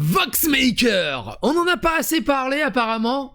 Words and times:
Voxmaker 0.00 1.38
On 1.42 1.54
n'en 1.54 1.66
a 1.66 1.76
pas 1.76 1.98
assez 1.98 2.20
parlé 2.20 2.60
apparemment. 2.60 3.34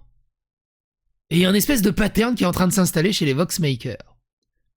Et 1.29 1.35
il 1.35 1.41
y 1.41 1.45
a 1.45 1.49
un 1.49 1.53
espèce 1.53 1.81
de 1.81 1.91
pattern 1.91 2.35
qui 2.35 2.43
est 2.43 2.47
en 2.47 2.53
train 2.53 2.69
de 2.69 2.73
s'installer 2.73 3.11
chez 3.11 3.25
les 3.25 3.33
Voxmakers. 3.33 4.17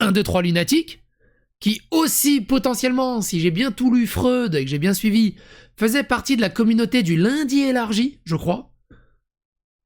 1, 0.00 0.10
2, 0.10 0.22
3 0.24 0.42
lunatiques, 0.42 1.04
qui 1.60 1.80
aussi 1.92 2.40
potentiellement, 2.40 3.22
si 3.22 3.38
j'ai 3.38 3.52
bien 3.52 3.70
tout 3.70 3.94
lu 3.94 4.08
Freud 4.08 4.56
et 4.56 4.64
que 4.64 4.70
j'ai 4.70 4.80
bien 4.80 4.94
suivi, 4.94 5.36
faisait 5.76 6.02
partie 6.02 6.34
de 6.34 6.40
la 6.40 6.50
communauté 6.50 7.04
du 7.04 7.16
lundi 7.16 7.60
élargi, 7.60 8.18
je 8.24 8.34
crois, 8.34 8.74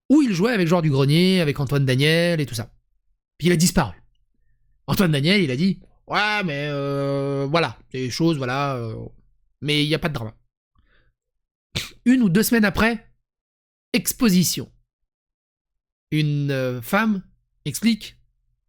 où 0.08 0.22
il 0.22 0.32
jouait 0.32 0.52
avec 0.52 0.68
Joueur 0.68 0.80
du 0.80 0.90
Grenier, 0.90 1.42
avec 1.42 1.60
Antoine 1.60 1.84
Daniel 1.84 2.40
et 2.40 2.46
tout 2.46 2.54
ça. 2.54 2.72
Puis 3.36 3.48
il 3.48 3.52
a 3.52 3.56
disparu. 3.56 4.02
Antoine 4.86 5.12
Daniel, 5.12 5.42
il 5.42 5.50
a 5.50 5.56
dit 5.56 5.80
Ouais, 6.06 6.42
mais 6.46 6.66
euh, 6.70 7.46
voilà, 7.50 7.78
des 7.92 8.08
choses, 8.08 8.38
voilà, 8.38 8.76
euh, 8.76 8.94
mais 9.60 9.84
il 9.84 9.88
n'y 9.88 9.94
a 9.94 9.98
pas 9.98 10.08
de 10.08 10.14
drama. 10.14 10.34
Une 12.04 12.22
ou 12.22 12.28
deux 12.28 12.42
semaines 12.42 12.64
après, 12.64 13.10
exposition. 13.92 14.70
Une 16.10 16.50
euh, 16.50 16.82
femme 16.82 17.22
explique 17.64 18.16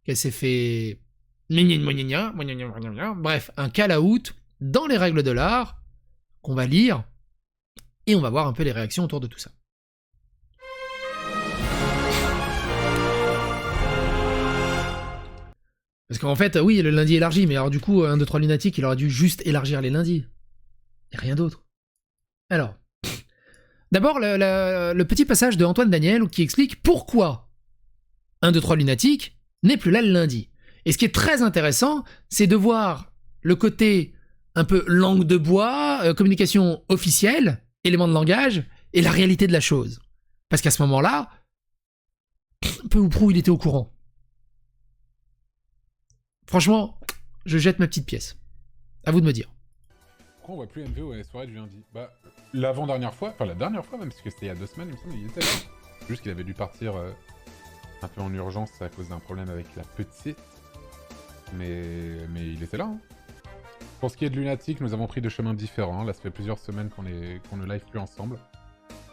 qu'elle 0.04 0.16
s'est 0.16 0.30
fait 0.30 1.00
Bref, 3.16 3.50
un 3.56 3.68
call-out 3.68 4.34
dans 4.60 4.86
les 4.86 4.96
règles 4.96 5.22
de 5.22 5.30
l'art 5.30 5.82
qu'on 6.40 6.54
va 6.54 6.66
lire 6.66 7.04
et 8.06 8.14
on 8.14 8.20
va 8.20 8.30
voir 8.30 8.46
un 8.46 8.52
peu 8.52 8.62
les 8.62 8.72
réactions 8.72 9.04
autour 9.04 9.20
de 9.20 9.26
tout 9.26 9.38
ça. 9.38 9.50
Parce 16.08 16.20
qu'en 16.20 16.36
fait, 16.36 16.56
oui, 16.56 16.82
le 16.82 16.90
lundi 16.90 17.16
élargi, 17.16 17.46
mais 17.46 17.56
alors 17.56 17.70
du 17.70 17.80
coup, 17.80 18.04
un, 18.04 18.18
deux, 18.18 18.26
trois 18.26 18.38
lunatiques, 18.38 18.76
il 18.76 18.84
aurait 18.84 18.96
dû 18.96 19.08
juste 19.08 19.46
élargir 19.46 19.80
les 19.80 19.88
lundis. 19.88 20.26
Et 21.12 21.16
rien 21.16 21.34
d'autre. 21.34 21.64
Alors, 22.50 22.74
d'abord, 23.92 24.18
le, 24.18 25.02
petit 25.04 25.24
passage 25.24 25.56
de 25.56 25.64
Antoine 25.64 25.90
Daniel 25.90 26.26
qui 26.28 26.42
explique 26.42 26.82
pourquoi 26.82 27.50
un, 28.40 28.50
deux, 28.50 28.60
trois 28.60 28.74
lunatiques 28.74 29.38
n'est 29.62 29.76
plus 29.76 29.92
là 29.92 30.02
le 30.02 30.10
lundi. 30.10 30.50
Et 30.84 30.90
ce 30.90 30.98
qui 30.98 31.04
est 31.04 31.14
très 31.14 31.42
intéressant, 31.42 32.02
c'est 32.28 32.48
de 32.48 32.56
voir 32.56 33.12
le 33.42 33.54
côté 33.54 34.14
un 34.56 34.64
peu 34.64 34.84
langue 34.88 35.24
de 35.24 35.36
bois, 35.36 36.00
euh, 36.02 36.14
communication 36.14 36.82
officielle, 36.88 37.62
élément 37.84 38.08
de 38.08 38.12
langage, 38.12 38.64
et 38.92 39.00
la 39.00 39.10
réalité 39.10 39.46
de 39.46 39.52
la 39.52 39.60
chose. 39.60 40.00
Parce 40.48 40.60
qu'à 40.60 40.70
ce 40.70 40.82
moment-là, 40.82 41.30
peu 42.90 42.98
ou 42.98 43.08
prou, 43.08 43.30
il 43.30 43.36
était 43.36 43.50
au 43.50 43.56
courant. 43.56 43.96
Franchement, 46.46 46.98
je 47.46 47.58
jette 47.58 47.78
ma 47.78 47.86
petite 47.86 48.06
pièce. 48.06 48.36
À 49.04 49.12
vous 49.12 49.20
de 49.20 49.26
me 49.26 49.32
dire. 49.32 49.51
Pourquoi 50.42 50.54
on 50.54 50.56
voit 50.56 50.66
plus 50.66 50.82
MVO 50.88 51.12
à 51.12 51.16
la 51.18 51.22
soirée 51.22 51.46
du 51.46 51.54
lundi? 51.54 51.84
Bah, 51.94 52.12
l'avant-dernière 52.52 53.14
fois, 53.14 53.28
enfin 53.28 53.46
la 53.46 53.54
dernière 53.54 53.84
fois 53.86 53.96
même, 53.96 54.08
parce 54.08 54.20
que 54.20 54.28
c'était 54.28 54.46
il 54.46 54.48
y 54.48 54.50
a 54.50 54.56
deux 54.56 54.66
semaines, 54.66 54.88
il 54.88 54.94
me 54.94 54.96
semble, 54.96 55.14
il 55.14 55.26
était 55.28 55.40
là. 55.40 55.46
Juste 56.08 56.22
qu'il 56.22 56.32
avait 56.32 56.42
dû 56.42 56.52
partir 56.52 56.96
euh, 56.96 57.12
un 58.02 58.08
peu 58.08 58.22
en 58.22 58.34
urgence 58.34 58.82
à 58.82 58.88
cause 58.88 59.08
d'un 59.08 59.20
problème 59.20 59.48
avec 59.50 59.66
la 59.76 59.84
petite. 59.84 60.42
Mais, 61.54 62.26
mais 62.30 62.44
il 62.44 62.60
était 62.60 62.76
là. 62.76 62.86
Hein. 62.86 62.98
Pour 64.00 64.10
ce 64.10 64.16
qui 64.16 64.24
est 64.24 64.30
de 64.30 64.34
Lunatic, 64.34 64.80
nous 64.80 64.92
avons 64.92 65.06
pris 65.06 65.20
des 65.20 65.30
chemins 65.30 65.54
différents. 65.54 66.02
Là, 66.02 66.12
ça 66.12 66.20
fait 66.20 66.30
plusieurs 66.30 66.58
semaines 66.58 66.90
qu'on 66.90 67.04
qu'on 67.48 67.56
ne 67.56 67.64
live 67.64 67.84
plus 67.88 68.00
ensemble. 68.00 68.36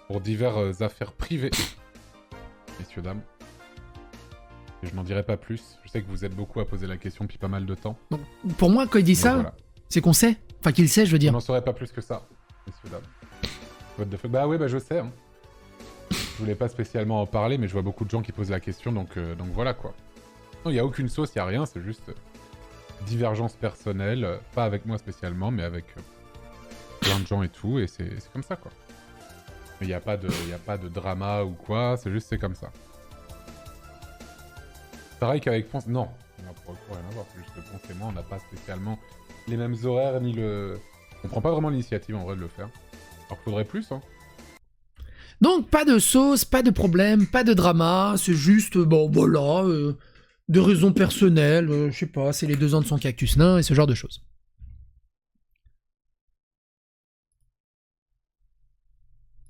Pour 0.07 0.22
diverses 0.22 0.81
affaires 0.81 1.11
privées. 1.11 1.52
Messieurs, 2.80 3.03
dames. 3.03 3.22
Et 4.81 4.88
je 4.88 4.95
n'en 4.95 5.03
dirai 5.03 5.22
pas 5.22 5.38
plus. 5.38 5.77
Je 5.83 5.89
sais 5.89 6.02
que 6.02 6.07
vous 6.07 6.25
êtes 6.25 6.35
beaucoup 6.35 6.59
à 6.59 6.66
poser 6.66 6.88
la 6.88 6.97
question 6.97 7.25
depuis 7.25 7.38
pas 7.38 7.50
mal 7.50 7.67
de 7.67 7.75
temps. 7.75 8.00
Donc, 8.09 8.22
pour 8.57 8.72
moi, 8.72 8.88
quand 8.88 8.97
il 8.97 9.05
dit 9.05 9.16
ça, 9.16 9.53
c'est 9.90 10.02
qu'on 10.02 10.14
sait. 10.14 10.38
Enfin, 10.59 10.72
qu'il 10.72 10.88
sait, 10.90 11.06
je 11.06 11.12
veux 11.12 11.20
dire. 11.20 11.32
Je 11.32 11.36
n'en 11.36 11.40
saurais 11.40 11.64
pas 11.64 11.73
plus 11.73 11.92
que 11.92 12.02
ça, 12.02 12.28
messieurs. 12.68 12.98
What 13.98 14.06
the 14.06 14.18
fuck 14.18 14.31
Bah 14.31 14.48
oui, 14.48 14.58
bah 14.58 14.68
je 14.68 14.78
sais. 14.78 15.00
Hein. 15.00 15.12
Je 16.12 16.44
voulais 16.44 16.56
pas 16.56 16.70
spécialement 16.70 17.22
en 17.22 17.26
parler, 17.26 17.58
mais 17.58 17.68
je 17.68 17.73
vois 17.73 17.81
beaucoup 17.81 18.06
de 18.06 18.09
gens 18.09 18.22
qui 18.22 18.31
posent 18.31 18.50
la 18.50 18.59
question, 18.59 18.92
donc, 18.92 19.18
euh, 19.18 19.36
donc 19.36 19.50
voilà 19.50 19.73
quoi. 19.73 19.94
Non, 20.64 20.72
il 20.72 20.74
n'y 20.74 20.80
a 20.80 20.86
aucune 20.86 21.09
sauce, 21.09 21.31
il 21.36 21.38
n'y 21.38 21.41
a 21.41 21.46
rien, 21.46 21.66
c'est 21.66 21.81
juste 21.81 22.12
divergence 23.06 23.53
personnelle, 23.53 24.24
euh, 24.24 24.38
pas 24.53 24.66
avec 24.66 24.86
moi 24.86 24.97
spécialement, 24.97 25.52
mais 25.52 25.63
avec 25.63 25.86
euh, 25.97 26.02
plein 27.02 27.19
de 27.19 27.28
gens 27.28 27.44
et 27.44 27.50
tout, 27.50 27.80
et 27.80 27.88
c'est 27.88 28.09
comme 28.31 28.44
ça, 28.44 28.56
quoi. 28.56 28.72
Il 29.81 29.88
n'y 29.88 29.94
a, 29.94 30.02
pas 30.02 30.18
de, 30.18 30.28
a 30.28 30.58
pas 30.58 30.78
de 30.78 30.90
drama 30.90 31.44
ou 31.44 31.52
quoi, 31.52 31.96
c'est 31.97 32.12
juste 32.12 32.28
c'est 32.30 32.38
comme 32.38 32.56
ça. 32.56 32.69
Pareil 35.19 35.40
qu'avec 35.40 35.69
Ponce, 35.69 35.88
non, 35.88 36.09
on 36.47 36.53
pour 36.53 36.95
rien 36.95 37.05
à 37.05 37.13
voir, 37.13 37.25
c'est 37.33 37.39
juste 37.41 37.53
que 37.55 37.61
Ponce 37.61 37.89
et 37.89 37.94
moi, 37.94 38.07
on 38.09 38.13
n'a 38.13 38.23
pas 38.23 38.39
spécialement 38.39 39.00
les 39.47 39.57
mêmes 39.57 39.75
horaires, 39.83 40.19
ni 40.22 40.33
le... 40.33 40.79
On 41.23 41.27
prend 41.27 41.41
pas 41.41 41.51
vraiment 41.51 41.69
l'initiative 41.69 42.16
en 42.16 42.23
vrai 42.23 42.35
de 42.35 42.41
le 42.41 42.47
faire. 42.47 42.69
Alors 43.27 43.38
qu'il 43.38 43.45
faudrait 43.45 43.66
plus, 43.66 43.91
hein. 43.91 44.01
Donc 45.41 45.69
pas 45.69 45.85
de 45.85 46.00
sauce, 46.00 46.44
pas 46.44 46.63
de 46.63 46.69
problème, 46.69 47.25
pas 47.25 47.44
de 47.44 47.53
drama, 47.53 48.16
c'est 48.17 48.33
juste, 48.33 48.77
bon 48.77 49.09
voilà, 49.09 49.63
euh, 49.63 49.97
de 50.50 50.59
raisons 50.59 50.91
personnelles, 50.91 51.69
euh, 51.69 51.91
je 51.91 51.97
sais 52.00 52.05
pas, 52.07 52.33
c'est 52.33 52.47
les 52.47 52.57
deux 52.57 52.75
ans 52.75 52.81
de 52.81 52.85
son 52.85 52.97
cactus 52.97 53.38
nain 53.38 53.57
et 53.57 53.63
ce 53.63 53.73
genre 53.73 53.88
de 53.88 53.94
choses. 53.95 54.21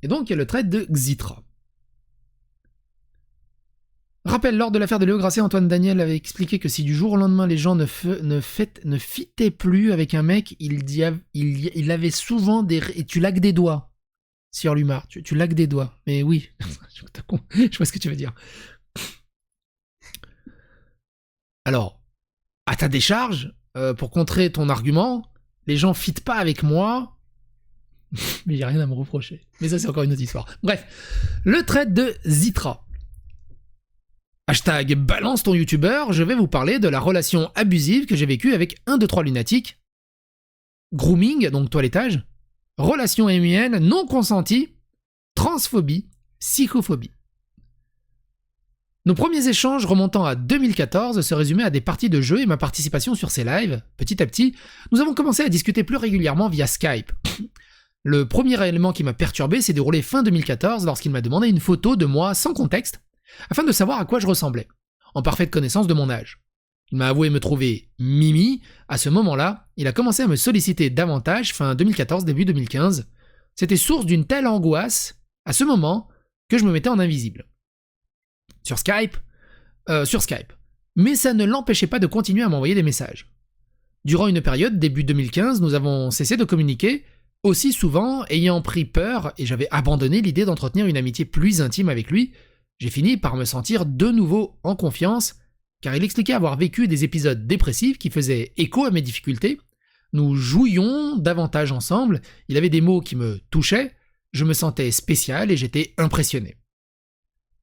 Et 0.01 0.07
donc 0.07 0.29
il 0.29 0.31
y 0.31 0.33
a 0.33 0.38
le 0.38 0.45
trait 0.45 0.63
de 0.63 0.85
Xitra. 0.89 1.44
Rappel, 4.25 4.57
lors 4.57 4.72
de 4.72 4.78
l'affaire 4.78 5.00
de 5.00 5.06
Léo 5.06 5.18
Grasset, 5.18 5.41
Antoine 5.41 5.68
Daniel 5.68 6.02
avait 6.02 6.16
expliqué 6.16 6.59
que 6.59 6.68
si 6.68 6.84
du 6.84 6.94
jour 6.94 7.13
au 7.13 7.18
lendemain 7.18 7.47
les 7.47 7.57
gens 7.57 7.75
ne, 7.75 7.85
ne, 8.22 8.40
ne 8.85 8.97
fitaient 8.97 9.52
plus 9.52 9.91
avec 9.91 10.13
un 10.13 10.24
mec, 10.24 10.56
il, 10.59 10.84
il, 11.34 11.72
il 11.74 11.91
avait 11.91 12.12
souvent 12.12 12.62
des... 12.62 12.81
Et 12.96 13.06
tu 13.06 13.19
lagues 13.19 13.40
des 13.40 13.53
doigts, 13.53 13.94
sur 14.52 14.75
Lumar, 14.75 15.07
tu, 15.07 15.24
tu 15.24 15.35
lagues 15.35 15.53
des 15.53 15.68
doigts. 15.68 15.94
Mais 16.06 16.22
oui, 16.24 16.50
je 17.53 17.78
vois 17.78 17.85
ce 17.85 17.91
que 17.94 18.00
tu 18.00 18.09
veux 18.09 18.16
dire. 18.16 18.34
Alors, 21.66 22.01
à 22.66 22.75
ta 22.75 22.88
décharge, 22.88 23.53
euh, 23.78 23.94
pour 23.94 24.12
contrer 24.12 24.51
ton 24.51 24.69
argument, 24.69 25.31
les 25.68 25.78
gens 25.78 25.94
fitent 25.94 26.24
pas 26.24 26.36
avec 26.36 26.63
moi, 26.63 27.18
mais 28.46 28.57
j'ai 28.57 28.66
rien 28.66 28.80
à 28.80 28.86
me 28.86 28.94
reprocher. 28.94 29.47
Mais 29.62 29.69
ça, 29.69 29.80
c'est 29.80 29.88
encore 29.88 30.03
une 30.03 30.12
autre 30.12 30.22
histoire. 30.22 30.47
Bref, 30.63 30.86
le 31.46 31.63
trait 31.63 31.86
de 31.86 32.16
Zitra. 32.25 32.86
Hashtag 34.50 34.96
balance 34.96 35.44
ton 35.44 35.54
youtubeur, 35.54 36.12
je 36.12 36.24
vais 36.24 36.34
vous 36.34 36.48
parler 36.48 36.80
de 36.80 36.88
la 36.88 37.00
relation 37.00 37.52
abusive 37.54 38.08
que 38.08 38.16
j'ai 38.16 38.26
vécue 38.26 38.56
avec 38.56 38.78
un 38.88 38.98
de 38.98 39.06
trois 39.06 39.22
lunatiques. 39.22 39.80
Grooming, 40.92 41.50
donc 41.50 41.70
toilettage. 41.70 42.26
Relation 42.80 43.28
MUN 43.28 43.80
non 43.80 44.08
consentie. 44.08 44.70
Transphobie. 45.36 46.10
Psychophobie. 46.40 47.12
Nos 49.06 49.14
premiers 49.14 49.48
échanges 49.48 49.86
remontant 49.86 50.26
à 50.26 50.34
2014 50.34 51.22
se 51.22 51.36
résumaient 51.36 51.62
à 51.62 51.70
des 51.70 51.80
parties 51.80 52.10
de 52.10 52.20
jeu 52.20 52.42
et 52.42 52.48
ma 52.48 52.58
participation 52.58 53.14
sur 53.14 53.30
ces 53.30 53.44
lives. 53.44 53.84
Petit 53.98 54.20
à 54.24 54.26
petit, 54.26 54.56
nous 54.92 55.00
avons 55.00 55.14
commencé 55.14 55.44
à 55.44 55.50
discuter 55.50 55.84
plus 55.84 55.98
régulièrement 55.98 56.50
via 56.50 56.66
Skype. 56.66 57.12
Le 58.04 58.28
premier 58.28 58.68
élément 58.68 58.94
qui 58.94 59.04
m'a 59.04 59.14
perturbé 59.14 59.62
s'est 59.62 59.74
déroulé 59.74 60.02
fin 60.02 60.24
2014 60.24 60.88
lorsqu'il 60.88 61.12
m'a 61.12 61.22
demandé 61.22 61.50
une 61.50 61.60
photo 61.60 61.96
de 61.96 62.08
moi 62.08 62.34
sans 62.34 62.56
contexte, 62.56 63.00
afin 63.50 63.63
de 63.63 63.72
savoir 63.72 64.00
à 64.00 64.06
quoi 64.06 64.19
je 64.19 64.28
ressemblais, 64.28 64.67
en 65.13 65.22
parfaite 65.22 65.51
connaissance 65.51 65.88
de 65.88 65.94
mon 65.94 66.09
âge. 66.09 66.41
Il 66.91 66.97
m'a 66.97 67.09
avoué 67.09 67.29
me 67.29 67.40
trouver 67.40 67.91
Mimi. 68.00 68.62
À 68.88 68.97
ce 68.97 69.09
moment-là, 69.09 69.67
il 69.78 69.88
a 69.88 69.91
commencé 69.91 70.23
à 70.23 70.28
me 70.28 70.35
solliciter 70.35 70.90
davantage 70.90 71.53
fin 71.53 71.75
2014, 71.75 72.25
début 72.25 72.45
2015. 72.45 73.07
C'était 73.56 73.78
source 73.78 74.06
d'une 74.06 74.25
telle 74.25 74.47
angoisse, 74.47 75.22
à 75.45 75.53
ce 75.53 75.63
moment, 75.63 76.07
que 76.50 76.57
je 76.57 76.66
me 76.66 76.72
mettais 76.72 76.89
en 76.89 77.00
invisible 77.00 77.45
sur 78.63 78.78
Skype, 78.78 79.18
euh, 79.89 80.06
sur 80.06 80.22
Skype. 80.22 80.53
Mais 80.95 81.16
ça 81.16 81.34
ne 81.34 81.45
l'empêchait 81.45 81.88
pas 81.88 82.00
de 82.00 82.07
continuer 82.07 82.44
à 82.44 82.50
m'envoyer 82.50 82.75
des 82.75 82.84
messages. 82.84 83.31
Durant 84.06 84.28
une 84.28 84.41
période, 84.41 84.79
début 84.79 85.03
2015, 85.03 85.62
nous 85.62 85.73
avons 85.73 86.12
cessé 86.12 86.38
de 86.38 86.44
communiquer, 86.44 87.03
aussi 87.44 87.73
souvent 87.73 88.25
ayant 88.29 88.62
pris 88.62 88.85
peur 88.85 89.33
et 89.38 89.45
j'avais 89.45 89.68
abandonné 89.71 90.21
l'idée 90.21 90.45
d'entretenir 90.45 90.86
une 90.86 90.98
amitié 90.98 91.25
plus 91.25 91.62
intime 91.62 91.89
avec 91.89 92.09
lui, 92.09 92.33
j'ai 92.80 92.90
fini 92.90 93.18
par 93.18 93.36
me 93.36 93.46
sentir 93.46 93.86
de 93.86 94.08
nouveau 94.10 94.58
en 94.64 94.76
confiance, 94.76 95.36
car 95.81 95.96
il 95.96 96.04
expliquait 96.04 96.34
avoir 96.34 96.58
vécu 96.58 96.88
des 96.88 97.04
épisodes 97.04 97.46
dépressifs 97.46 97.98
qui 97.98 98.10
faisaient 98.10 98.54
écho 98.58 98.86
à 98.86 98.92
mes 98.92 99.02
difficultés. 99.02 99.60
Nous 100.14 100.36
jouions 100.36 101.18
davantage 101.18 101.72
ensemble, 101.72 102.22
il 102.48 102.58
avait 102.58 102.70
des 102.70 102.81
mots 102.81 103.02
qui 103.02 103.16
me 103.16 103.40
touchaient, 103.52 103.94
je 104.31 104.46
me 104.46 104.54
sentais 104.54 104.92
spécial 104.92 105.52
et 105.52 105.58
j'étais 105.58 105.94
impressionné. 105.98 106.58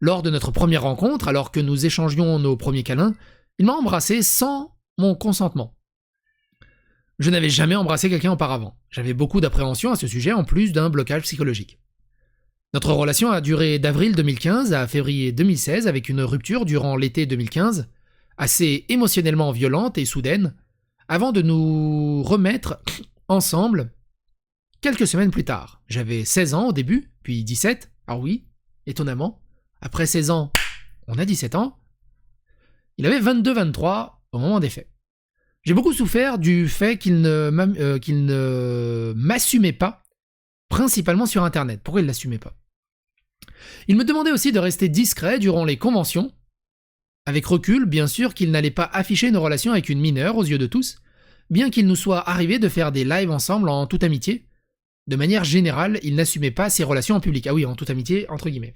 Lors 0.00 0.22
de 0.22 0.30
notre 0.30 0.50
première 0.50 0.82
rencontre, 0.82 1.28
alors 1.28 1.50
que 1.50 1.60
nous 1.60 1.86
échangions 1.86 2.38
nos 2.38 2.56
premiers 2.56 2.82
câlins, 2.82 3.14
il 3.58 3.66
m'a 3.66 3.72
embrassé 3.72 4.22
sans 4.22 4.76
mon 4.98 5.14
consentement. 5.14 5.74
Je 7.18 7.30
n'avais 7.30 7.48
jamais 7.48 7.74
embrassé 7.74 8.10
quelqu'un 8.10 8.32
auparavant. 8.32 8.78
J'avais 8.90 9.14
beaucoup 9.14 9.40
d'appréhension 9.40 9.90
à 9.90 9.96
ce 9.96 10.06
sujet 10.06 10.32
en 10.32 10.44
plus 10.44 10.72
d'un 10.72 10.90
blocage 10.90 11.22
psychologique. 11.22 11.78
Notre 12.74 12.92
relation 12.92 13.30
a 13.30 13.40
duré 13.40 13.78
d'avril 13.78 14.14
2015 14.14 14.72
à 14.72 14.86
février 14.86 15.32
2016 15.32 15.86
avec 15.86 16.08
une 16.08 16.20
rupture 16.20 16.64
durant 16.64 16.96
l'été 16.96 17.26
2015, 17.26 17.88
assez 18.36 18.84
émotionnellement 18.88 19.52
violente 19.52 19.98
et 19.98 20.04
soudaine, 20.04 20.54
avant 21.08 21.32
de 21.32 21.42
nous 21.42 22.22
remettre 22.22 22.78
ensemble 23.28 23.92
Quelques 24.80 25.06
semaines 25.06 25.30
plus 25.30 25.44
tard, 25.44 25.82
j'avais 25.88 26.24
16 26.24 26.54
ans 26.54 26.68
au 26.68 26.72
début, 26.72 27.10
puis 27.22 27.42
17, 27.42 27.90
ah 28.06 28.16
oui, 28.18 28.46
étonnamment. 28.86 29.42
Après 29.80 30.06
16 30.06 30.30
ans, 30.30 30.52
on 31.08 31.18
a 31.18 31.24
17 31.24 31.54
ans. 31.54 31.78
Il 32.98 33.06
avait 33.06 33.20
22-23 33.20 34.12
au 34.32 34.38
moment 34.38 34.60
des 34.60 34.70
faits. 34.70 34.88
J'ai 35.64 35.74
beaucoup 35.74 35.92
souffert 35.92 36.38
du 36.38 36.68
fait 36.68 36.98
qu'il 36.98 37.20
ne 37.20 37.50
euh, 37.50 39.14
m'assumait 39.16 39.72
pas, 39.72 40.04
principalement 40.76 41.24
sur 41.24 41.42
Internet. 41.42 41.80
Pourquoi 41.82 42.02
il 42.02 42.04
ne 42.04 42.08
l'assumait 42.08 42.36
pas? 42.36 42.54
Il 43.88 43.96
me 43.96 44.04
demandait 44.04 44.30
aussi 44.30 44.52
de 44.52 44.58
rester 44.58 44.90
discret 44.90 45.38
durant 45.38 45.64
les 45.64 45.78
conventions, 45.78 46.30
avec 47.24 47.46
recul, 47.46 47.86
bien 47.86 48.06
sûr, 48.06 48.34
qu'il 48.34 48.50
n'allait 48.50 48.70
pas 48.70 48.90
afficher 48.92 49.28
une 49.28 49.38
relation 49.38 49.72
avec 49.72 49.88
une 49.88 50.00
mineure 50.00 50.36
aux 50.36 50.44
yeux 50.44 50.58
de 50.58 50.66
tous, 50.66 50.98
bien 51.48 51.70
qu'il 51.70 51.86
nous 51.86 51.96
soit 51.96 52.28
arrivé 52.28 52.58
de 52.58 52.68
faire 52.68 52.92
des 52.92 53.04
lives 53.04 53.30
ensemble 53.30 53.70
en 53.70 53.86
toute 53.86 54.04
amitié. 54.04 54.44
De 55.06 55.16
manière 55.16 55.44
générale, 55.44 55.98
il 56.02 56.14
n'assumait 56.14 56.50
pas 56.50 56.68
ses 56.68 56.84
relations 56.84 57.16
en 57.16 57.20
public. 57.20 57.46
Ah 57.46 57.54
oui, 57.54 57.64
en 57.64 57.74
toute 57.74 57.88
amitié, 57.88 58.28
entre 58.28 58.50
guillemets. 58.50 58.74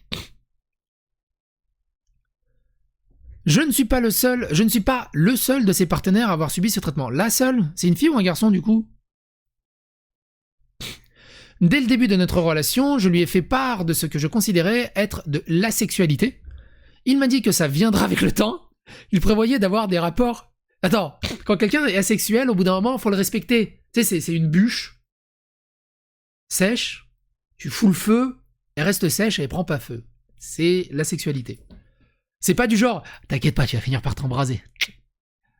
Je 3.44 3.60
ne 3.60 3.72
suis 3.72 3.84
pas 3.84 4.00
le 4.00 4.10
seul, 4.10 4.48
je 4.52 4.62
ne 4.62 4.70
suis 4.70 4.80
pas 4.80 5.10
le 5.12 5.36
seul 5.36 5.66
de 5.66 5.72
ses 5.74 5.84
partenaires 5.84 6.30
à 6.30 6.32
avoir 6.32 6.50
subi 6.50 6.70
ce 6.70 6.80
traitement. 6.80 7.10
La 7.10 7.28
seule? 7.28 7.70
C'est 7.76 7.88
une 7.88 7.96
fille 7.96 8.08
ou 8.08 8.16
un 8.16 8.22
garçon 8.22 8.50
du 8.50 8.62
coup? 8.62 8.88
Dès 11.60 11.80
le 11.80 11.86
début 11.86 12.08
de 12.08 12.16
notre 12.16 12.40
relation, 12.40 12.98
je 12.98 13.08
lui 13.08 13.20
ai 13.20 13.26
fait 13.26 13.42
part 13.42 13.84
de 13.84 13.92
ce 13.92 14.06
que 14.06 14.18
je 14.18 14.26
considérais 14.26 14.92
être 14.96 15.22
de 15.28 15.42
l'asexualité, 15.46 16.40
il 17.04 17.18
m'a 17.18 17.28
dit 17.28 17.42
que 17.42 17.52
ça 17.52 17.68
viendra 17.68 18.04
avec 18.04 18.20
le 18.20 18.32
temps. 18.32 18.70
Il 19.12 19.20
prévoyait 19.20 19.58
d'avoir 19.58 19.88
des 19.88 19.98
rapports. 19.98 20.52
Attends, 20.82 21.18
quand 21.44 21.56
quelqu'un 21.56 21.86
est 21.86 21.96
asexuel, 21.96 22.50
au 22.50 22.54
bout 22.54 22.64
d'un 22.64 22.74
moment, 22.80 22.98
faut 22.98 23.10
le 23.10 23.16
respecter. 23.16 23.84
Tu 23.92 24.04
sais, 24.04 24.20
c'est 24.20 24.34
une 24.34 24.48
bûche. 24.48 25.00
Sèche. 26.48 27.08
Tu 27.58 27.68
fous 27.68 27.88
le 27.88 27.92
feu. 27.92 28.36
Elle 28.76 28.84
reste 28.84 29.08
sèche 29.08 29.38
et 29.38 29.42
elle 29.42 29.48
prend 29.48 29.64
pas 29.64 29.78
feu. 29.78 30.04
C'est 30.38 30.88
la 30.90 31.04
sexualité. 31.04 31.60
C'est 32.40 32.54
pas 32.54 32.66
du 32.66 32.78
genre, 32.78 33.02
t'inquiète 33.28 33.54
pas, 33.54 33.66
tu 33.66 33.76
vas 33.76 33.82
finir 33.82 34.00
par 34.00 34.14
t'embraser. 34.14 34.62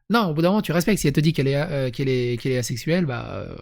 Non, 0.08 0.30
au 0.30 0.34
bout 0.34 0.40
d'un 0.40 0.48
moment, 0.48 0.62
tu 0.62 0.72
respectes. 0.72 0.98
Si 0.98 1.06
elle 1.06 1.12
te 1.12 1.20
dit 1.20 1.34
qu'elle 1.34 1.48
est, 1.48 1.56
euh, 1.56 1.90
qu'elle 1.90 2.08
est, 2.08 2.40
qu'elle 2.40 2.52
est 2.52 2.58
asexuelle, 2.58 3.04
bah. 3.04 3.30
Euh, 3.34 3.56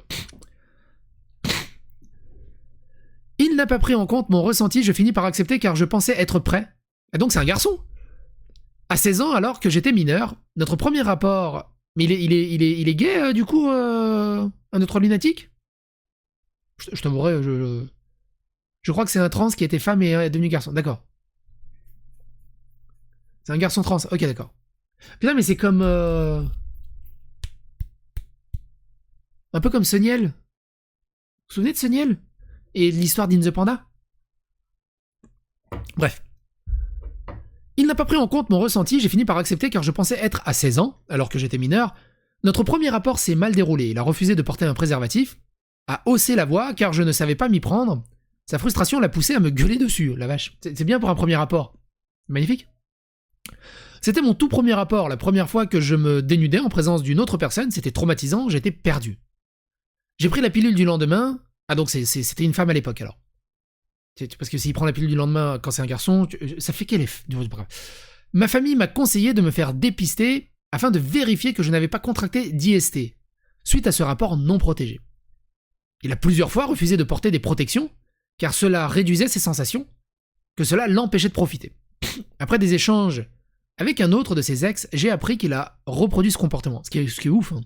il 3.38 3.47
n'a 3.58 3.66
pas 3.66 3.78
pris 3.78 3.94
en 3.94 4.06
compte 4.06 4.30
mon 4.30 4.42
ressenti, 4.42 4.82
je 4.82 4.92
finis 4.92 5.12
par 5.12 5.24
accepter 5.24 5.58
car 5.58 5.76
je 5.76 5.84
pensais 5.84 6.18
être 6.18 6.38
prêt 6.38 6.72
et 7.12 7.18
donc 7.18 7.32
c'est 7.32 7.38
un 7.38 7.44
garçon. 7.44 7.80
À 8.88 8.96
16 8.96 9.20
ans, 9.20 9.32
alors 9.32 9.60
que 9.60 9.68
j'étais 9.68 9.92
mineur, 9.92 10.36
notre 10.56 10.76
premier 10.76 11.02
rapport. 11.02 11.74
Mais 11.96 12.04
il 12.04 12.12
est, 12.12 12.22
il 12.22 12.32
est, 12.32 12.50
il 12.50 12.62
est, 12.62 12.80
il 12.80 12.88
est 12.88 12.94
gay, 12.94 13.22
euh, 13.22 13.32
du 13.32 13.44
coup, 13.44 13.68
euh, 13.68 14.48
un 14.72 14.82
autre 14.82 15.00
lunatique? 15.00 15.50
Je, 16.78 17.02
t'avouerai, 17.02 17.42
je, 17.42 17.84
je, 18.82 18.92
crois 18.92 19.04
que 19.04 19.10
c'est 19.10 19.18
un 19.18 19.28
trans 19.28 19.50
qui 19.50 19.64
était 19.64 19.80
femme 19.80 20.00
et 20.02 20.10
est 20.10 20.30
devenu 20.30 20.48
garçon. 20.48 20.72
D'accord. 20.72 21.04
C'est 23.44 23.52
un 23.52 23.58
garçon 23.58 23.82
trans. 23.82 23.96
Ok, 24.12 24.20
d'accord. 24.20 24.54
Putain, 25.18 25.34
mais 25.34 25.42
c'est 25.42 25.56
comme. 25.56 25.82
Euh, 25.82 26.42
un 29.52 29.60
peu 29.60 29.70
comme 29.70 29.84
Soniel. 29.84 30.22
Vous 30.22 30.28
vous 30.28 31.54
souvenez 31.54 31.72
de 31.72 31.78
Soniel? 31.78 32.16
Et 32.80 32.92
l'histoire 32.92 33.26
d'In 33.26 33.40
the 33.40 33.50
Panda 33.50 33.84
Bref. 35.96 36.22
Il 37.76 37.88
n'a 37.88 37.96
pas 37.96 38.04
pris 38.04 38.16
en 38.16 38.28
compte 38.28 38.50
mon 38.50 38.60
ressenti, 38.60 39.00
j'ai 39.00 39.08
fini 39.08 39.24
par 39.24 39.36
accepter 39.36 39.68
car 39.68 39.82
je 39.82 39.90
pensais 39.90 40.16
être 40.20 40.42
à 40.44 40.52
16 40.52 40.78
ans, 40.78 40.96
alors 41.08 41.28
que 41.28 41.40
j'étais 41.40 41.58
mineur. 41.58 41.96
Notre 42.44 42.62
premier 42.62 42.88
rapport 42.88 43.18
s'est 43.18 43.34
mal 43.34 43.52
déroulé, 43.52 43.88
il 43.88 43.98
a 43.98 44.02
refusé 44.02 44.36
de 44.36 44.42
porter 44.42 44.64
un 44.64 44.74
préservatif, 44.74 45.40
a 45.88 46.02
haussé 46.06 46.36
la 46.36 46.44
voix 46.44 46.72
car 46.72 46.92
je 46.92 47.02
ne 47.02 47.10
savais 47.10 47.34
pas 47.34 47.48
m'y 47.48 47.58
prendre. 47.58 48.04
Sa 48.46 48.58
frustration 48.58 49.00
l'a 49.00 49.08
poussé 49.08 49.34
à 49.34 49.40
me 49.40 49.50
gueuler 49.50 49.76
dessus, 49.76 50.14
la 50.14 50.28
vache. 50.28 50.56
C'est 50.62 50.84
bien 50.84 51.00
pour 51.00 51.10
un 51.10 51.16
premier 51.16 51.34
rapport. 51.34 51.74
Magnifique. 52.28 52.68
C'était 54.00 54.22
mon 54.22 54.34
tout 54.34 54.48
premier 54.48 54.74
rapport, 54.74 55.08
la 55.08 55.16
première 55.16 55.50
fois 55.50 55.66
que 55.66 55.80
je 55.80 55.96
me 55.96 56.22
dénudais 56.22 56.60
en 56.60 56.68
présence 56.68 57.02
d'une 57.02 57.18
autre 57.18 57.38
personne, 57.38 57.72
c'était 57.72 57.90
traumatisant, 57.90 58.48
j'étais 58.48 58.70
perdu. 58.70 59.18
J'ai 60.18 60.28
pris 60.28 60.42
la 60.42 60.50
pilule 60.50 60.76
du 60.76 60.84
lendemain. 60.84 61.40
Ah 61.68 61.74
donc 61.74 61.90
c'était 61.90 62.44
une 62.44 62.54
femme 62.54 62.70
à 62.70 62.72
l'époque 62.72 63.00
alors. 63.00 63.18
Parce 64.38 64.50
que 64.50 64.58
s'il 64.58 64.72
prend 64.72 64.86
la 64.86 64.92
pilule 64.92 65.10
du 65.10 65.16
lendemain 65.16 65.58
quand 65.62 65.70
c'est 65.70 65.82
un 65.82 65.86
garçon, 65.86 66.26
ça 66.58 66.72
fait 66.72 66.86
quel 66.86 67.02
effet 67.02 67.24
Ma 68.32 68.48
famille 68.48 68.74
m'a 68.74 68.88
conseillé 68.88 69.32
de 69.32 69.40
me 69.40 69.50
faire 69.50 69.74
dépister 69.74 70.50
afin 70.72 70.90
de 70.90 70.98
vérifier 70.98 71.54
que 71.54 71.62
je 71.62 71.70
n'avais 71.70 71.88
pas 71.88 71.98
contracté 71.98 72.52
d'IST, 72.52 73.14
suite 73.64 73.86
à 73.86 73.92
ce 73.92 74.02
rapport 74.02 74.36
non 74.36 74.58
protégé. 74.58 75.00
Il 76.02 76.12
a 76.12 76.16
plusieurs 76.16 76.50
fois 76.50 76.66
refusé 76.66 76.96
de 76.96 77.04
porter 77.04 77.30
des 77.30 77.38
protections, 77.38 77.90
car 78.38 78.54
cela 78.54 78.86
réduisait 78.86 79.28
ses 79.28 79.40
sensations, 79.40 79.86
que 80.56 80.64
cela 80.64 80.88
l'empêchait 80.88 81.28
de 81.28 81.32
profiter. 81.32 81.72
Après 82.38 82.58
des 82.58 82.74
échanges 82.74 83.24
avec 83.78 84.00
un 84.00 84.12
autre 84.12 84.34
de 84.34 84.42
ses 84.42 84.64
ex, 84.64 84.88
j'ai 84.92 85.10
appris 85.10 85.38
qu'il 85.38 85.52
a 85.52 85.80
reproduit 85.86 86.32
ce 86.32 86.38
comportement, 86.38 86.82
ce 86.82 86.90
qui 86.90 86.98
est, 86.98 87.08
ce 87.08 87.20
qui 87.20 87.28
est 87.28 87.30
ouf. 87.30 87.52
Hein. 87.52 87.60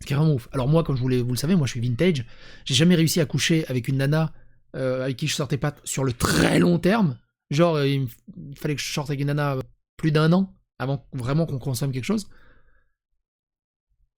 Ce 0.00 0.06
qui 0.06 0.12
est 0.12 0.16
vraiment 0.16 0.34
ouf. 0.34 0.48
Alors 0.52 0.68
moi, 0.68 0.84
comme 0.84 0.96
je 0.96 1.02
vous, 1.02 1.08
le 1.08 1.36
savez, 1.36 1.54
moi 1.56 1.66
je 1.66 1.72
suis 1.72 1.80
vintage, 1.80 2.24
j'ai 2.64 2.74
jamais 2.74 2.94
réussi 2.94 3.20
à 3.20 3.26
coucher 3.26 3.66
avec 3.68 3.88
une 3.88 3.98
nana 3.98 4.32
euh, 4.74 5.04
avec 5.04 5.16
qui 5.16 5.26
je 5.26 5.34
sortais 5.34 5.56
pas 5.56 5.74
sur 5.84 6.04
le 6.04 6.12
très 6.12 6.58
long 6.58 6.78
terme. 6.78 7.18
Genre, 7.50 7.76
euh, 7.76 7.88
il, 7.88 8.08
fallait 8.56 8.74
que 8.74 8.82
je 8.82 8.92
sorte 8.92 9.08
avec 9.08 9.20
une 9.20 9.28
nana 9.28 9.56
plus 9.96 10.12
d'un 10.12 10.32
an 10.32 10.54
avant 10.78 11.06
vraiment 11.12 11.46
qu'on 11.46 11.58
consomme 11.58 11.92
quelque 11.92 12.04
chose. 12.04 12.28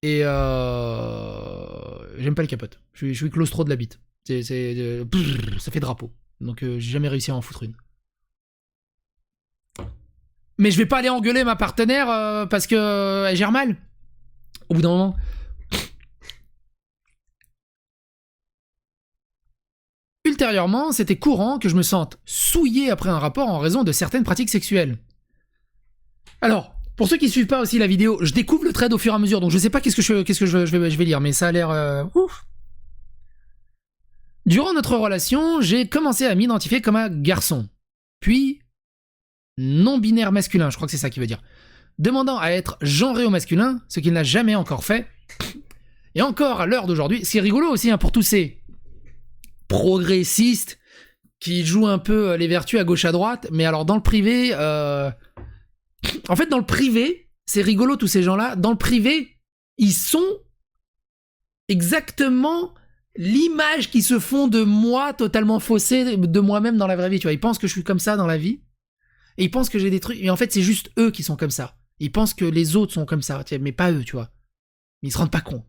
Et 0.01 0.21
euh, 0.23 2.17
j'aime 2.17 2.35
pas 2.35 2.41
les 2.41 2.47
capotes. 2.47 2.81
Je 2.93 2.97
suis, 2.97 3.13
je 3.13 3.19
suis 3.19 3.29
claustro 3.29 3.63
de 3.63 3.69
la 3.69 3.75
bite. 3.75 3.99
C'est, 4.25 4.43
ça 4.43 5.71
fait 5.71 5.79
drapeau. 5.79 6.11
Donc 6.41 6.59
j'ai 6.61 6.79
jamais 6.79 7.07
réussi 7.07 7.31
à 7.31 7.35
en 7.35 7.41
foutre 7.41 7.63
une. 7.63 7.75
Mais 10.57 10.71
je 10.71 10.77
vais 10.77 10.85
pas 10.85 10.97
aller 10.97 11.09
engueuler 11.09 11.45
ma 11.45 11.55
partenaire 11.55 12.07
parce 12.49 12.67
que 12.67 13.25
elle 13.27 13.35
gère 13.35 13.51
mal. 13.51 13.77
Au 14.67 14.73
bout 14.73 14.81
d'un 14.81 14.89
moment. 14.89 15.15
Ultérieurement, 20.39 20.93
c'était 20.93 21.17
courant 21.17 21.59
que 21.59 21.67
je 21.67 21.75
me 21.75 21.81
sente 21.81 22.17
souillé 22.23 22.89
après 22.89 23.09
un 23.09 23.19
rapport 23.19 23.49
en 23.49 23.59
raison 23.59 23.83
de 23.83 23.91
certaines 23.91 24.23
pratiques 24.23 24.47
sexuelles. 24.47 24.97
Alors, 26.39 26.79
pour 26.95 27.09
ceux 27.09 27.17
qui 27.17 27.29
suivent 27.29 27.47
pas 27.47 27.59
aussi 27.59 27.77
la 27.77 27.87
vidéo, 27.87 28.19
je 28.21 28.31
découvre 28.31 28.63
le 28.63 28.71
trade 28.71 28.93
au 28.93 28.97
fur 28.97 29.11
et 29.11 29.15
à 29.17 29.19
mesure, 29.19 29.41
donc 29.41 29.51
je 29.51 29.57
sais 29.57 29.69
pas 29.69 29.81
qu'est-ce 29.81 29.97
que 29.97 30.01
je, 30.01 30.77
vais, 30.77 31.03
lire, 31.03 31.19
mais 31.19 31.33
ça 31.33 31.49
a 31.49 31.51
l'air 31.51 31.69
euh, 31.71 32.05
ouf. 32.15 32.45
Durant 34.45 34.71
notre 34.71 34.95
relation, 34.95 35.59
j'ai 35.59 35.89
commencé 35.89 36.25
à 36.25 36.33
m'identifier 36.35 36.79
comme 36.79 36.95
un 36.95 37.09
garçon, 37.09 37.67
puis 38.21 38.61
non-binaire 39.57 40.31
masculin, 40.31 40.69
je 40.69 40.77
crois 40.77 40.85
que 40.87 40.91
c'est 40.91 40.97
ça 40.97 41.09
qui 41.09 41.19
veut 41.19 41.27
dire, 41.27 41.41
demandant 41.97 42.37
à 42.37 42.51
être 42.51 42.77
genré 42.81 43.25
au 43.25 43.29
masculin, 43.29 43.81
ce 43.89 43.99
qu'il 43.99 44.13
n'a 44.13 44.23
jamais 44.23 44.55
encore 44.55 44.85
fait. 44.85 45.05
Et 46.15 46.21
encore 46.21 46.61
à 46.61 46.65
l'heure 46.65 46.87
d'aujourd'hui, 46.87 47.25
c'est 47.25 47.41
rigolo 47.41 47.67
aussi 47.67 47.91
hein, 47.91 47.97
pour 47.97 48.13
tous 48.13 48.21
ces 48.21 48.58
progressiste 49.69 50.79
qui 51.39 51.65
joue 51.65 51.87
un 51.87 51.99
peu 51.99 52.31
euh, 52.31 52.37
les 52.37 52.47
vertus 52.47 52.79
à 52.79 52.83
gauche 52.83 53.05
à 53.05 53.13
droite, 53.13 53.47
mais 53.51 53.63
alors 53.63 53.85
dans 53.85 53.95
le 53.95 54.01
privé, 54.01 54.51
euh, 54.53 55.09
en 56.27 56.35
fait 56.35 56.47
dans 56.47 56.57
le 56.57 56.65
privé, 56.65 57.29
c'est 57.45 57.61
rigolo 57.61 57.95
tous 57.95 58.07
ces 58.07 58.23
gens-là, 58.23 58.57
dans 58.57 58.71
le 58.71 58.77
privé, 58.77 59.37
ils 59.77 59.93
sont 59.93 60.25
exactement 61.69 62.73
l'image 63.15 63.89
qu'ils 63.89 64.03
se 64.03 64.19
font 64.19 64.47
de 64.47 64.63
moi 64.63 65.13
totalement 65.13 65.59
faussée 65.59 66.17
de 66.17 66.39
moi-même 66.39 66.77
dans 66.77 66.87
la 66.87 66.97
vraie 66.97 67.09
vie, 67.09 67.19
tu 67.19 67.27
vois, 67.27 67.33
ils 67.33 67.39
pensent 67.39 67.59
que 67.59 67.67
je 67.67 67.73
suis 67.73 67.83
comme 67.83 67.99
ça 67.99 68.17
dans 68.17 68.27
la 68.27 68.37
vie, 68.37 68.61
et 69.37 69.45
ils 69.45 69.51
pensent 69.51 69.69
que 69.69 69.79
j'ai 69.79 69.89
des 69.89 70.01
trucs, 70.01 70.19
et 70.19 70.29
en 70.29 70.35
fait 70.35 70.51
c'est 70.51 70.61
juste 70.61 70.91
eux 70.99 71.11
qui 71.11 71.23
sont 71.23 71.37
comme 71.37 71.51
ça, 71.51 71.77
ils 71.99 72.11
pensent 72.11 72.33
que 72.33 72.45
les 72.45 72.75
autres 72.75 72.93
sont 72.93 73.05
comme 73.05 73.21
ça, 73.21 73.43
mais 73.61 73.71
pas 73.71 73.91
eux, 73.91 74.03
tu 74.03 74.13
vois, 74.13 74.31
ils 75.03 75.11
se 75.11 75.17
rendent 75.17 75.31
pas 75.31 75.41
compte. 75.41 75.65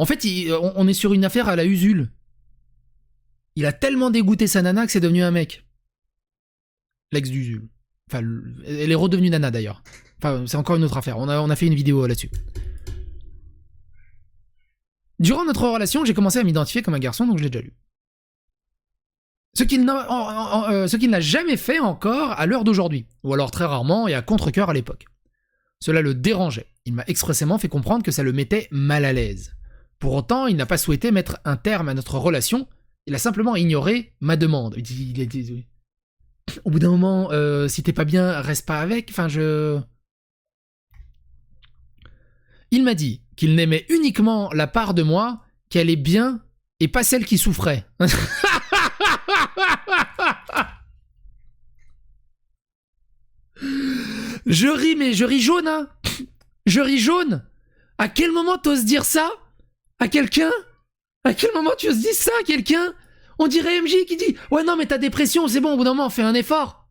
En 0.00 0.06
fait, 0.06 0.24
euh, 0.24 0.58
on 0.76 0.88
est 0.88 0.94
sur 0.94 1.12
une 1.12 1.26
affaire 1.26 1.50
à 1.50 1.56
la 1.56 1.66
Usul. 1.66 2.10
Il 3.54 3.66
a 3.66 3.72
tellement 3.74 4.08
dégoûté 4.10 4.46
sa 4.46 4.62
nana 4.62 4.86
que 4.86 4.92
c'est 4.92 4.98
devenu 4.98 5.22
un 5.22 5.30
mec. 5.30 5.66
L'ex 7.12 7.28
d'Usul. 7.28 7.68
Enfin, 8.10 8.24
elle 8.66 8.90
est 8.90 8.94
redevenue 8.94 9.28
nana 9.28 9.50
d'ailleurs. 9.50 9.82
Enfin, 10.16 10.46
c'est 10.46 10.56
encore 10.56 10.76
une 10.76 10.84
autre 10.84 10.96
affaire. 10.96 11.18
On 11.18 11.28
a, 11.28 11.36
a 11.36 11.56
fait 11.56 11.66
une 11.66 11.74
vidéo 11.74 12.06
là-dessus. 12.06 12.30
Durant 15.18 15.44
notre 15.44 15.68
relation, 15.68 16.06
j'ai 16.06 16.14
commencé 16.14 16.38
à 16.38 16.44
m'identifier 16.44 16.80
comme 16.80 16.94
un 16.94 16.98
garçon, 16.98 17.26
donc 17.26 17.36
je 17.36 17.42
l'ai 17.42 17.50
déjà 17.50 17.62
lu. 17.62 17.74
Ce 19.52 19.64
qu'il 19.64 19.84
n'a, 19.84 20.70
euh, 20.70 20.88
n'a 20.98 21.20
jamais 21.20 21.58
fait 21.58 21.78
encore 21.78 22.40
à 22.40 22.46
l'heure 22.46 22.64
d'aujourd'hui, 22.64 23.04
ou 23.22 23.34
alors 23.34 23.50
très 23.50 23.66
rarement 23.66 24.08
et 24.08 24.14
à 24.14 24.22
contre-coeur 24.22 24.70
à 24.70 24.72
l'époque. 24.72 25.04
Cela 25.78 26.00
le 26.00 26.14
dérangeait. 26.14 26.68
Il 26.86 26.94
m'a 26.94 27.04
expressément 27.06 27.58
fait 27.58 27.68
comprendre 27.68 28.02
que 28.02 28.12
ça 28.12 28.22
le 28.22 28.32
mettait 28.32 28.66
mal 28.70 29.04
à 29.04 29.12
l'aise. 29.12 29.52
Pour 30.00 30.14
autant, 30.14 30.46
il 30.46 30.56
n'a 30.56 30.66
pas 30.66 30.78
souhaité 30.78 31.12
mettre 31.12 31.38
un 31.44 31.56
terme 31.56 31.90
à 31.90 31.94
notre 31.94 32.18
relation, 32.18 32.66
il 33.06 33.14
a 33.14 33.18
simplement 33.18 33.54
ignoré 33.54 34.14
ma 34.20 34.36
demande. 34.36 34.74
Il, 34.76 35.28
Au 36.64 36.70
bout 36.70 36.78
d'un 36.78 36.88
moment, 36.90 37.30
euh, 37.32 37.68
si 37.68 37.82
t'es 37.82 37.92
pas 37.92 38.06
bien, 38.06 38.40
reste 38.40 38.66
pas 38.66 38.80
avec. 38.80 39.10
Enfin, 39.10 39.28
je. 39.28 39.78
Il 42.70 42.82
m'a 42.82 42.94
dit 42.94 43.20
qu'il 43.36 43.54
n'aimait 43.54 43.84
uniquement 43.90 44.50
la 44.54 44.66
part 44.66 44.94
de 44.94 45.02
moi 45.02 45.42
qui 45.68 45.78
allait 45.78 45.96
bien 45.96 46.42
et 46.80 46.88
pas 46.88 47.02
celle 47.02 47.26
qui 47.26 47.36
souffrait. 47.36 47.86
je 54.46 54.68
ris, 54.68 54.96
mais 54.96 55.12
je 55.12 55.26
ris 55.26 55.42
jaune, 55.42 55.68
hein 55.68 55.90
Je 56.64 56.80
ris 56.80 56.98
jaune 56.98 57.44
À 57.98 58.08
quel 58.08 58.32
moment 58.32 58.56
t'oses 58.56 58.86
dire 58.86 59.04
ça? 59.04 59.30
À 60.00 60.08
quelqu'un? 60.08 60.50
À 61.24 61.34
quel 61.34 61.52
moment 61.52 61.72
tu 61.76 61.88
oses 61.88 61.98
dire 62.00 62.14
ça 62.14 62.32
à 62.40 62.42
quelqu'un? 62.44 62.94
On 63.38 63.46
dirait 63.46 63.80
MJ 63.80 64.04
qui 64.06 64.16
dit 64.16 64.36
Ouais, 64.50 64.64
non, 64.64 64.76
mais 64.76 64.86
ta 64.86 64.98
dépression, 64.98 65.46
c'est 65.46 65.60
bon, 65.60 65.74
au 65.74 65.76
bout 65.76 65.84
d'un 65.84 65.94
moment, 65.94 66.10
fais 66.10 66.22
un 66.22 66.34
effort. 66.34 66.88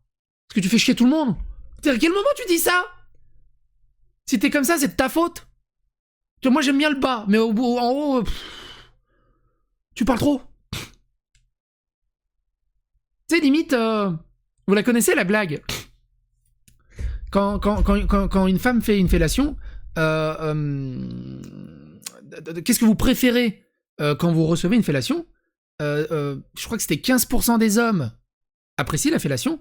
Parce 0.48 0.54
que 0.56 0.60
tu 0.60 0.68
fais 0.68 0.78
chier 0.78 0.94
tout 0.94 1.04
le 1.04 1.10
monde. 1.10 1.36
À 1.84 1.96
quel 1.96 2.10
moment 2.10 2.28
tu 2.36 2.44
dis 2.46 2.58
ça? 2.58 2.86
Si 4.26 4.38
t'es 4.38 4.50
comme 4.50 4.64
ça, 4.64 4.78
c'est 4.78 4.88
de 4.88 4.92
ta 4.96 5.08
faute. 5.08 5.46
Moi, 6.44 6.62
j'aime 6.62 6.78
bien 6.78 6.90
le 6.90 6.98
bas, 6.98 7.24
mais 7.28 7.38
au 7.38 7.52
bout, 7.52 7.76
en 7.78 7.90
haut. 7.90 8.24
tu 9.94 10.04
parles 10.04 10.18
trop. 10.18 10.40
Tu 13.28 13.36
sais, 13.36 13.40
limite. 13.40 13.72
euh, 13.72 14.10
vous 14.66 14.74
la 14.74 14.82
connaissez, 14.82 15.14
la 15.14 15.24
blague? 15.24 15.62
Quand, 17.30 17.58
quand, 17.60 17.82
quand, 17.82 18.28
quand, 18.28 18.46
une 18.46 18.58
femme 18.58 18.82
fait 18.82 18.98
une 18.98 19.08
fellation, 19.08 19.56
euh, 19.98 20.34
euh, 20.40 21.42
qu'est-ce 22.64 22.78
que 22.78 22.84
vous 22.84 22.94
préférez 22.94 23.64
euh, 24.00 24.14
quand 24.14 24.32
vous 24.32 24.46
recevez 24.46 24.76
une 24.76 24.82
fellation 24.82 25.26
Euh, 25.82 26.06
euh, 26.10 26.36
Je 26.58 26.64
crois 26.64 26.76
que 26.76 26.82
c'était 26.82 26.96
15% 26.96 27.58
des 27.58 27.78
hommes 27.78 28.12
apprécient 28.76 29.10
la 29.10 29.18
fellation, 29.18 29.60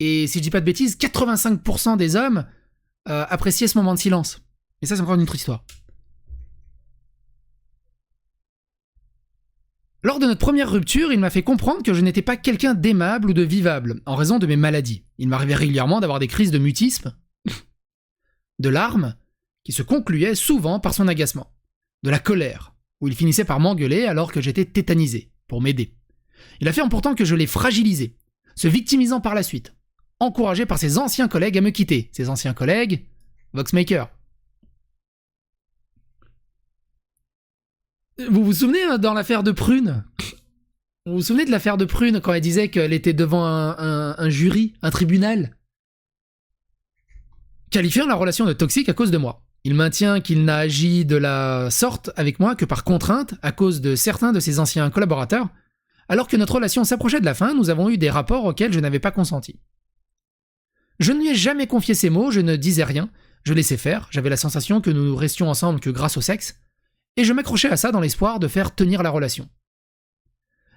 et 0.00 0.26
si 0.26 0.38
je 0.38 0.42
dis 0.42 0.50
pas 0.50 0.60
de 0.60 0.64
bêtises, 0.66 0.96
85% 0.96 1.96
des 1.96 2.16
hommes 2.16 2.46
appréciaient 3.06 3.68
ce 3.68 3.78
moment 3.78 3.94
de 3.94 3.98
silence. 3.98 4.42
Et 4.82 4.86
ça, 4.86 4.94
c'est 4.94 5.00
encore 5.00 5.14
une 5.14 5.22
autre 5.22 5.34
histoire. 5.34 5.64
Lors 10.04 10.20
de 10.20 10.26
notre 10.26 10.38
première 10.38 10.70
rupture, 10.70 11.12
il 11.12 11.18
m'a 11.18 11.30
fait 11.30 11.42
comprendre 11.42 11.82
que 11.82 11.92
je 11.92 12.00
n'étais 12.00 12.22
pas 12.22 12.36
quelqu'un 12.36 12.74
d'aimable 12.74 13.30
ou 13.30 13.32
de 13.32 13.42
vivable, 13.42 14.00
en 14.06 14.14
raison 14.14 14.38
de 14.38 14.46
mes 14.46 14.56
maladies. 14.56 15.04
Il 15.18 15.28
m'arrivait 15.28 15.56
régulièrement 15.56 16.00
d'avoir 16.00 16.20
des 16.20 16.28
crises 16.28 16.52
de 16.52 16.58
mutisme, 16.58 17.16
de 18.58 18.68
larmes, 18.68 19.16
qui 19.64 19.72
se 19.72 19.82
concluaient 19.82 20.36
souvent 20.36 20.78
par 20.78 20.94
son 20.94 21.08
agacement, 21.08 21.52
de 22.02 22.10
la 22.10 22.18
colère, 22.18 22.74
où 23.00 23.08
il 23.08 23.14
finissait 23.14 23.44
par 23.44 23.60
m'engueuler 23.60 24.04
alors 24.04 24.32
que 24.32 24.40
j'étais 24.40 24.64
tétanisé, 24.64 25.30
pour 25.46 25.60
m'aider. 25.60 25.94
Il 26.60 26.68
affirme 26.68 26.88
pourtant 26.88 27.14
que 27.14 27.24
je 27.24 27.34
l'ai 27.34 27.46
fragilisé, 27.46 28.16
se 28.54 28.68
victimisant 28.68 29.20
par 29.20 29.34
la 29.34 29.42
suite, 29.42 29.74
encouragé 30.20 30.66
par 30.66 30.78
ses 30.78 30.98
anciens 30.98 31.28
collègues 31.28 31.58
à 31.58 31.60
me 31.60 31.70
quitter. 31.70 32.10
Ses 32.12 32.28
anciens 32.28 32.54
collègues, 32.54 33.06
Voxmaker. 33.52 34.10
Vous 38.30 38.44
vous 38.44 38.52
souvenez 38.52 38.82
hein, 38.82 38.98
dans 38.98 39.14
l'affaire 39.14 39.42
de 39.42 39.52
Prune? 39.52 40.04
Vous 41.06 41.14
vous 41.14 41.22
souvenez 41.22 41.44
de 41.44 41.50
l'affaire 41.50 41.76
de 41.76 41.84
Prune 41.84 42.20
quand 42.20 42.32
elle 42.34 42.40
disait 42.40 42.68
qu'elle 42.68 42.92
était 42.92 43.12
devant 43.12 43.44
un 43.46 44.28
jury, 44.28 44.74
un 44.82 44.90
tribunal? 44.90 45.56
Qualifiant 47.70 48.06
la 48.06 48.14
relation 48.14 48.44
de 48.44 48.52
toxique 48.52 48.88
à 48.88 48.94
cause 48.94 49.10
de 49.10 49.18
moi. 49.18 49.47
Il 49.64 49.74
maintient 49.74 50.20
qu'il 50.20 50.44
n'a 50.44 50.56
agi 50.56 51.04
de 51.04 51.16
la 51.16 51.70
sorte 51.70 52.10
avec 52.16 52.40
moi 52.40 52.54
que 52.54 52.64
par 52.64 52.84
contrainte 52.84 53.34
à 53.42 53.52
cause 53.52 53.80
de 53.80 53.96
certains 53.96 54.32
de 54.32 54.40
ses 54.40 54.60
anciens 54.60 54.88
collaborateurs. 54.90 55.48
Alors 56.08 56.28
que 56.28 56.36
notre 56.36 56.54
relation 56.54 56.84
s'approchait 56.84 57.20
de 57.20 57.24
la 57.24 57.34
fin, 57.34 57.54
nous 57.54 57.68
avons 57.68 57.90
eu 57.90 57.98
des 57.98 58.10
rapports 58.10 58.44
auxquels 58.44 58.72
je 58.72 58.80
n'avais 58.80 59.00
pas 59.00 59.10
consenti. 59.10 59.58
Je 61.00 61.12
ne 61.12 61.20
lui 61.20 61.28
ai 61.28 61.34
jamais 61.34 61.66
confié 61.66 61.94
ces 61.94 62.10
mots, 62.10 62.30
je 62.30 62.40
ne 62.40 62.56
disais 62.56 62.84
rien, 62.84 63.10
je 63.44 63.52
laissais 63.52 63.76
faire, 63.76 64.08
j'avais 64.10 64.30
la 64.30 64.36
sensation 64.36 64.80
que 64.80 64.90
nous 64.90 65.14
restions 65.14 65.50
ensemble 65.50 65.80
que 65.80 65.90
grâce 65.90 66.16
au 66.16 66.20
sexe, 66.20 66.56
et 67.16 67.24
je 67.24 67.32
m'accrochais 67.32 67.70
à 67.70 67.76
ça 67.76 67.92
dans 67.92 68.00
l'espoir 68.00 68.38
de 68.38 68.48
faire 68.48 68.74
tenir 68.74 69.02
la 69.02 69.10
relation. 69.10 69.48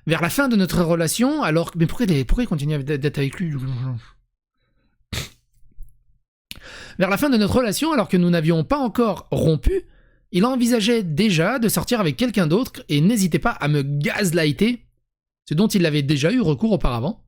Vers 0.07 0.21
la 0.21 0.29
fin 0.29 0.47
de 0.47 0.55
notre 0.55 0.81
relation, 0.81 1.43
alors... 1.43 1.71
Mais 1.75 1.85
pourquoi, 1.85 2.07
pourquoi 2.27 2.43
il 2.43 2.47
continue 2.47 2.83
d'être 2.83 3.17
avec 3.19 3.39
lui? 3.39 3.53
Vers 6.99 7.09
la 7.09 7.17
fin 7.17 7.29
de 7.29 7.37
notre 7.37 7.55
relation, 7.55 7.91
alors 7.91 8.07
que 8.07 8.17
nous 8.17 8.29
n'avions 8.29 8.63
pas 8.63 8.77
encore 8.77 9.27
rompu, 9.31 9.83
il 10.31 10.45
envisageait 10.45 11.03
déjà 11.03 11.59
de 11.59 11.67
sortir 11.67 11.99
avec 11.99 12.15
quelqu'un 12.15 12.47
d'autre 12.47 12.83
et 12.89 13.01
n'hésitait 13.01 13.39
pas 13.39 13.51
à 13.51 13.67
me 13.67 13.83
gaslighter, 13.83 14.85
ce 15.47 15.53
dont 15.53 15.67
il 15.67 15.85
avait 15.85 16.03
déjà 16.03 16.31
eu 16.31 16.41
recours 16.41 16.71
auparavant, 16.71 17.25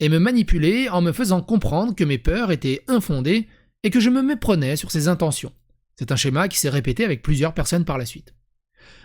et 0.00 0.08
me 0.08 0.18
manipuler 0.18 0.88
en 0.88 1.00
me 1.00 1.12
faisant 1.12 1.40
comprendre 1.40 1.94
que 1.94 2.04
mes 2.04 2.18
peurs 2.18 2.50
étaient 2.50 2.82
infondées 2.88 3.48
et 3.82 3.90
que 3.90 4.00
je 4.00 4.10
me 4.10 4.22
méprenais 4.22 4.76
sur 4.76 4.90
ses 4.90 5.08
intentions. 5.08 5.52
C'est 5.96 6.12
un 6.12 6.16
schéma 6.16 6.48
qui 6.48 6.58
s'est 6.58 6.68
répété 6.68 7.04
avec 7.04 7.22
plusieurs 7.22 7.54
personnes 7.54 7.84
par 7.84 7.98
la 7.98 8.06
suite. 8.06 8.34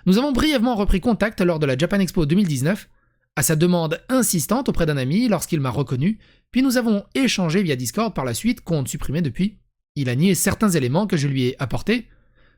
Nous 0.05 0.17
avons 0.17 0.31
brièvement 0.31 0.75
repris 0.75 1.01
contact 1.01 1.41
lors 1.41 1.59
de 1.59 1.65
la 1.65 1.77
Japan 1.77 1.99
Expo 1.99 2.25
2019, 2.25 2.89
à 3.35 3.43
sa 3.43 3.55
demande 3.55 4.01
insistante 4.09 4.69
auprès 4.69 4.85
d'un 4.85 4.97
ami 4.97 5.27
lorsqu'il 5.27 5.59
m'a 5.59 5.69
reconnu, 5.69 6.17
puis 6.51 6.63
nous 6.63 6.77
avons 6.77 7.03
échangé 7.13 7.61
via 7.61 7.75
Discord 7.75 8.13
par 8.13 8.25
la 8.25 8.33
suite, 8.33 8.61
compte 8.61 8.87
supprimé 8.87 9.21
depuis 9.21 9.59
il 9.97 10.09
a 10.09 10.15
nié 10.15 10.35
certains 10.35 10.69
éléments 10.69 11.07
que 11.07 11.17
je 11.17 11.27
lui 11.27 11.47
ai 11.47 11.61
apportés, 11.61 12.07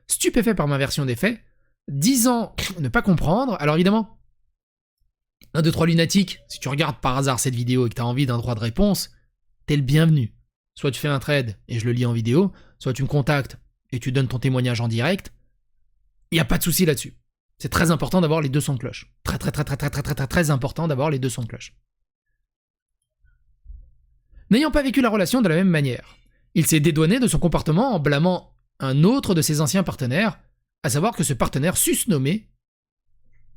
stupéfait 0.06 0.54
par 0.54 0.68
ma 0.68 0.76
version 0.76 1.06
des 1.06 1.16
faits, 1.16 1.40
disant 1.88 2.54
ne 2.78 2.88
pas 2.88 3.00
comprendre, 3.00 3.56
alors 3.60 3.76
évidemment, 3.76 4.20
un 5.54 5.62
2, 5.62 5.72
trois 5.72 5.86
lunatiques. 5.86 6.40
si 6.48 6.60
tu 6.60 6.68
regardes 6.68 7.00
par 7.00 7.16
hasard 7.16 7.40
cette 7.40 7.54
vidéo 7.54 7.86
et 7.86 7.88
que 7.88 7.94
tu 7.94 8.02
as 8.02 8.06
envie 8.06 8.26
d'un 8.26 8.36
droit 8.36 8.54
de 8.54 8.60
réponse, 8.60 9.10
t'es 9.66 9.76
le 9.76 9.82
bienvenu. 9.82 10.34
Soit 10.74 10.90
tu 10.90 11.00
fais 11.00 11.08
un 11.08 11.18
trade 11.18 11.56
et 11.66 11.78
je 11.78 11.86
le 11.86 11.92
lis 11.92 12.04
en 12.06 12.12
vidéo, 12.12 12.52
soit 12.78 12.92
tu 12.92 13.02
me 13.02 13.08
contactes 13.08 13.58
et 13.90 13.98
tu 13.98 14.12
donnes 14.12 14.28
ton 14.28 14.38
témoignage 14.38 14.80
en 14.82 14.88
direct. 14.88 15.32
Il 16.30 16.36
n'y 16.36 16.40
a 16.40 16.44
pas 16.44 16.58
de 16.58 16.62
souci 16.62 16.84
là-dessus. 16.84 17.16
C'est 17.58 17.70
très 17.70 17.90
important 17.90 18.20
d'avoir 18.20 18.42
les 18.42 18.50
deux 18.50 18.60
sons 18.60 18.74
de 18.74 18.78
cloche. 18.78 19.12
Très 19.24 19.38
très 19.38 19.50
très 19.50 19.64
très 19.64 19.76
très 19.76 19.90
très 19.90 20.02
très 20.02 20.14
très, 20.14 20.26
très 20.26 20.50
important 20.50 20.88
d'avoir 20.88 21.10
les 21.10 21.18
deux 21.18 21.30
sons 21.30 21.42
de 21.42 21.48
cloche. 21.48 21.74
N'ayant 24.50 24.70
pas 24.70 24.82
vécu 24.82 25.00
la 25.00 25.08
relation 25.08 25.40
de 25.42 25.48
la 25.48 25.56
même 25.56 25.68
manière, 25.68 26.16
il 26.54 26.66
s'est 26.66 26.80
dédouané 26.80 27.20
de 27.20 27.26
son 27.26 27.38
comportement 27.38 27.94
en 27.94 27.98
blâmant 27.98 28.54
un 28.78 29.04
autre 29.04 29.34
de 29.34 29.42
ses 29.42 29.60
anciens 29.60 29.82
partenaires, 29.82 30.38
à 30.82 30.90
savoir 30.90 31.14
que 31.14 31.24
ce 31.24 31.34
partenaire 31.34 31.76
susnommé, 31.76 32.48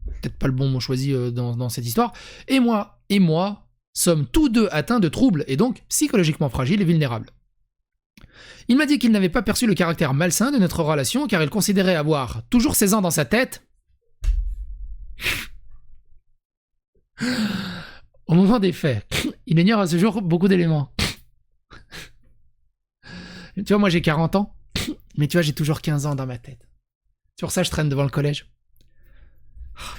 peut-être 0.05 0.37
pas 0.37 0.47
le 0.47 0.53
bon 0.53 0.69
mot 0.69 0.79
choisi 0.79 1.13
euh, 1.13 1.31
dans, 1.31 1.55
dans 1.55 1.69
cette 1.69 1.85
histoire, 1.85 2.13
et 2.47 2.59
moi, 2.59 3.01
et 3.09 3.19
moi, 3.19 3.67
sommes 3.93 4.25
tous 4.27 4.49
deux 4.49 4.67
atteints 4.71 4.99
de 4.99 5.07
troubles 5.07 5.45
et 5.47 5.55
donc 5.55 5.83
psychologiquement 5.87 6.49
fragiles 6.49 6.81
et 6.81 6.85
vulnérables. 6.85 7.29
Il 8.67 8.77
m'a 8.77 8.85
dit 8.85 8.99
qu'il 8.99 9.11
n'avait 9.11 9.29
pas 9.29 9.41
perçu 9.41 9.67
le 9.67 9.73
caractère 9.75 10.13
malsain 10.13 10.51
de 10.51 10.57
notre 10.57 10.83
relation 10.83 11.27
car 11.27 11.43
il 11.43 11.49
considérait 11.49 11.95
avoir 11.95 12.43
toujours 12.49 12.75
16 12.75 12.93
ans 12.95 13.01
dans 13.01 13.11
sa 13.11 13.25
tête. 13.25 13.65
Au 18.27 18.35
moment 18.35 18.59
des 18.59 18.71
faits, 18.71 19.05
il 19.45 19.59
ignore 19.59 19.81
à 19.81 19.87
ce 19.87 19.97
jour 19.97 20.21
beaucoup 20.21 20.47
d'éléments. 20.47 20.93
Tu 23.55 23.63
vois, 23.67 23.77
moi 23.77 23.89
j'ai 23.89 24.01
40 24.01 24.35
ans, 24.35 24.55
mais 25.17 25.27
tu 25.27 25.37
vois, 25.37 25.41
j'ai 25.41 25.53
toujours 25.53 25.81
15 25.81 26.05
ans 26.05 26.15
dans 26.15 26.25
ma 26.25 26.37
tête. 26.37 26.67
Sur 27.37 27.51
ça, 27.51 27.63
je 27.63 27.69
traîne 27.69 27.89
devant 27.89 28.03
le 28.03 28.09
collège. 28.09 28.47
Oh. 29.79 29.97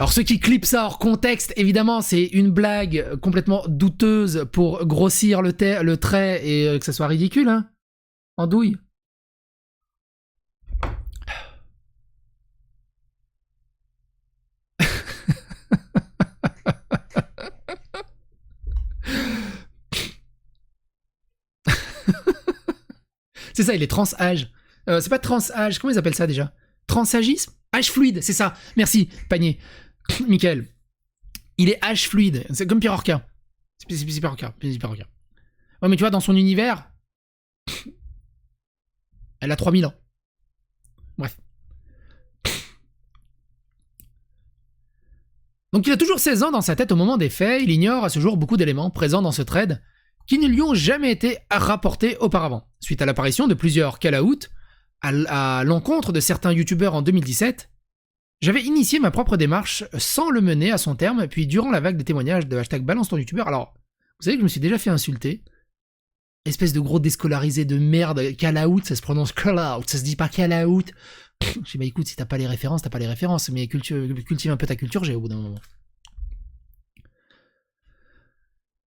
Alors 0.00 0.14
ceux 0.14 0.22
qui 0.22 0.40
clipent 0.40 0.64
ça 0.64 0.86
hors 0.86 0.98
contexte, 0.98 1.52
évidemment, 1.56 2.00
c'est 2.00 2.24
une 2.24 2.48
blague 2.50 3.18
complètement 3.20 3.64
douteuse 3.68 4.46
pour 4.50 4.86
grossir 4.86 5.42
le 5.42 5.52
trait 5.98 6.40
et 6.42 6.68
euh, 6.68 6.78
que 6.78 6.86
ça 6.86 6.94
soit 6.94 7.06
ridicule, 7.06 7.50
hein. 7.50 7.68
En 8.38 8.46
douille. 8.46 8.78
C'est 23.60 23.66
ça, 23.66 23.74
il 23.74 23.82
est 23.82 23.86
trans-âge. 23.90 24.50
Euh, 24.88 25.00
c'est 25.00 25.10
pas 25.10 25.18
trans-âge, 25.18 25.78
comment 25.78 25.92
ils 25.92 25.98
appellent 25.98 26.14
ça 26.14 26.26
déjà? 26.26 26.54
Transagisme? 26.86 27.52
Âge 27.74 27.90
fluide, 27.90 28.22
c'est 28.22 28.32
ça. 28.32 28.54
Merci, 28.76 29.08
panier. 29.28 29.58
Michael. 30.28 30.66
Il 31.58 31.68
est 31.68 31.82
âge 31.84 32.08
fluide. 32.08 32.46
C'est 32.50 32.66
comme 32.66 32.80
Pirorca. 32.80 33.26
C'est 33.78 33.96
c'est- 33.96 34.10
c'est 34.10 34.20
Pirorca. 34.20 34.54
Ouais, 35.82 35.88
mais 35.88 35.96
tu 35.96 36.00
vois, 36.00 36.10
dans 36.10 36.20
son 36.20 36.34
univers, 36.36 36.90
elle 39.40 39.52
a 39.52 39.56
3000 39.56 39.86
ans. 39.86 39.94
Bref. 41.18 41.36
Donc 45.72 45.86
il 45.86 45.92
a 45.92 45.96
toujours 45.96 46.18
16 46.18 46.42
ans 46.42 46.50
dans 46.50 46.60
sa 46.62 46.74
tête 46.74 46.90
au 46.92 46.96
moment 46.96 47.16
des 47.16 47.30
faits, 47.30 47.62
il 47.62 47.70
ignore 47.70 48.04
à 48.04 48.08
ce 48.08 48.18
jour 48.18 48.36
beaucoup 48.36 48.56
d'éléments 48.56 48.90
présents 48.90 49.22
dans 49.22 49.30
ce 49.32 49.42
trade 49.42 49.80
qui 50.30 50.38
ne 50.38 50.46
lui 50.46 50.62
ont 50.62 50.74
jamais 50.74 51.10
été 51.10 51.38
rapportés 51.50 52.16
auparavant. 52.18 52.64
Suite 52.78 53.02
à 53.02 53.06
l'apparition 53.06 53.48
de 53.48 53.54
plusieurs 53.54 53.98
call-outs 53.98 54.48
à, 55.02 55.64
l'encontre 55.64 56.12
de 56.12 56.20
certains 56.20 56.52
youtubeurs 56.52 56.94
en 56.94 57.02
2017, 57.02 57.68
j'avais 58.40 58.62
initié 58.62 59.00
ma 59.00 59.10
propre 59.10 59.36
démarche 59.36 59.82
sans 59.98 60.30
le 60.30 60.40
mener 60.40 60.70
à 60.70 60.78
son 60.78 60.94
terme, 60.94 61.26
puis 61.26 61.48
durant 61.48 61.72
la 61.72 61.80
vague 61.80 61.96
des 61.96 62.04
témoignages 62.04 62.46
de 62.46 62.56
hashtag 62.56 62.84
balance 62.84 63.08
ton 63.08 63.16
youtubeur, 63.16 63.48
alors, 63.48 63.74
vous 64.20 64.24
savez 64.26 64.36
que 64.36 64.42
je 64.42 64.44
me 64.44 64.48
suis 64.48 64.60
déjà 64.60 64.78
fait 64.78 64.90
insulter 64.90 65.42
Espèce 66.44 66.72
de 66.72 66.80
gros 66.80 67.00
déscolarisé 67.00 67.64
de 67.64 67.76
merde. 67.76 68.36
Call 68.36 68.56
out, 68.64 68.84
ça 68.84 68.94
se 68.94 69.02
prononce 69.02 69.32
call 69.32 69.58
out, 69.58 69.90
ça 69.90 69.98
se 69.98 70.04
dit 70.04 70.14
pas 70.14 70.28
call 70.28 70.52
out. 70.64 70.92
Je 71.42 71.72
sais, 71.72 71.76
bah 71.76 71.84
écoute, 71.84 72.06
si 72.06 72.14
t'as 72.14 72.24
pas 72.24 72.38
les 72.38 72.46
références, 72.46 72.82
t'as 72.82 72.88
pas 72.88 73.00
les 73.00 73.08
références, 73.08 73.50
mais 73.50 73.66
cultive 73.66 74.52
un 74.52 74.56
peu 74.56 74.68
ta 74.68 74.76
culture, 74.76 75.02
j'ai 75.02 75.16
au 75.16 75.20
bout 75.22 75.28
d'un 75.28 75.40
moment. 75.40 75.60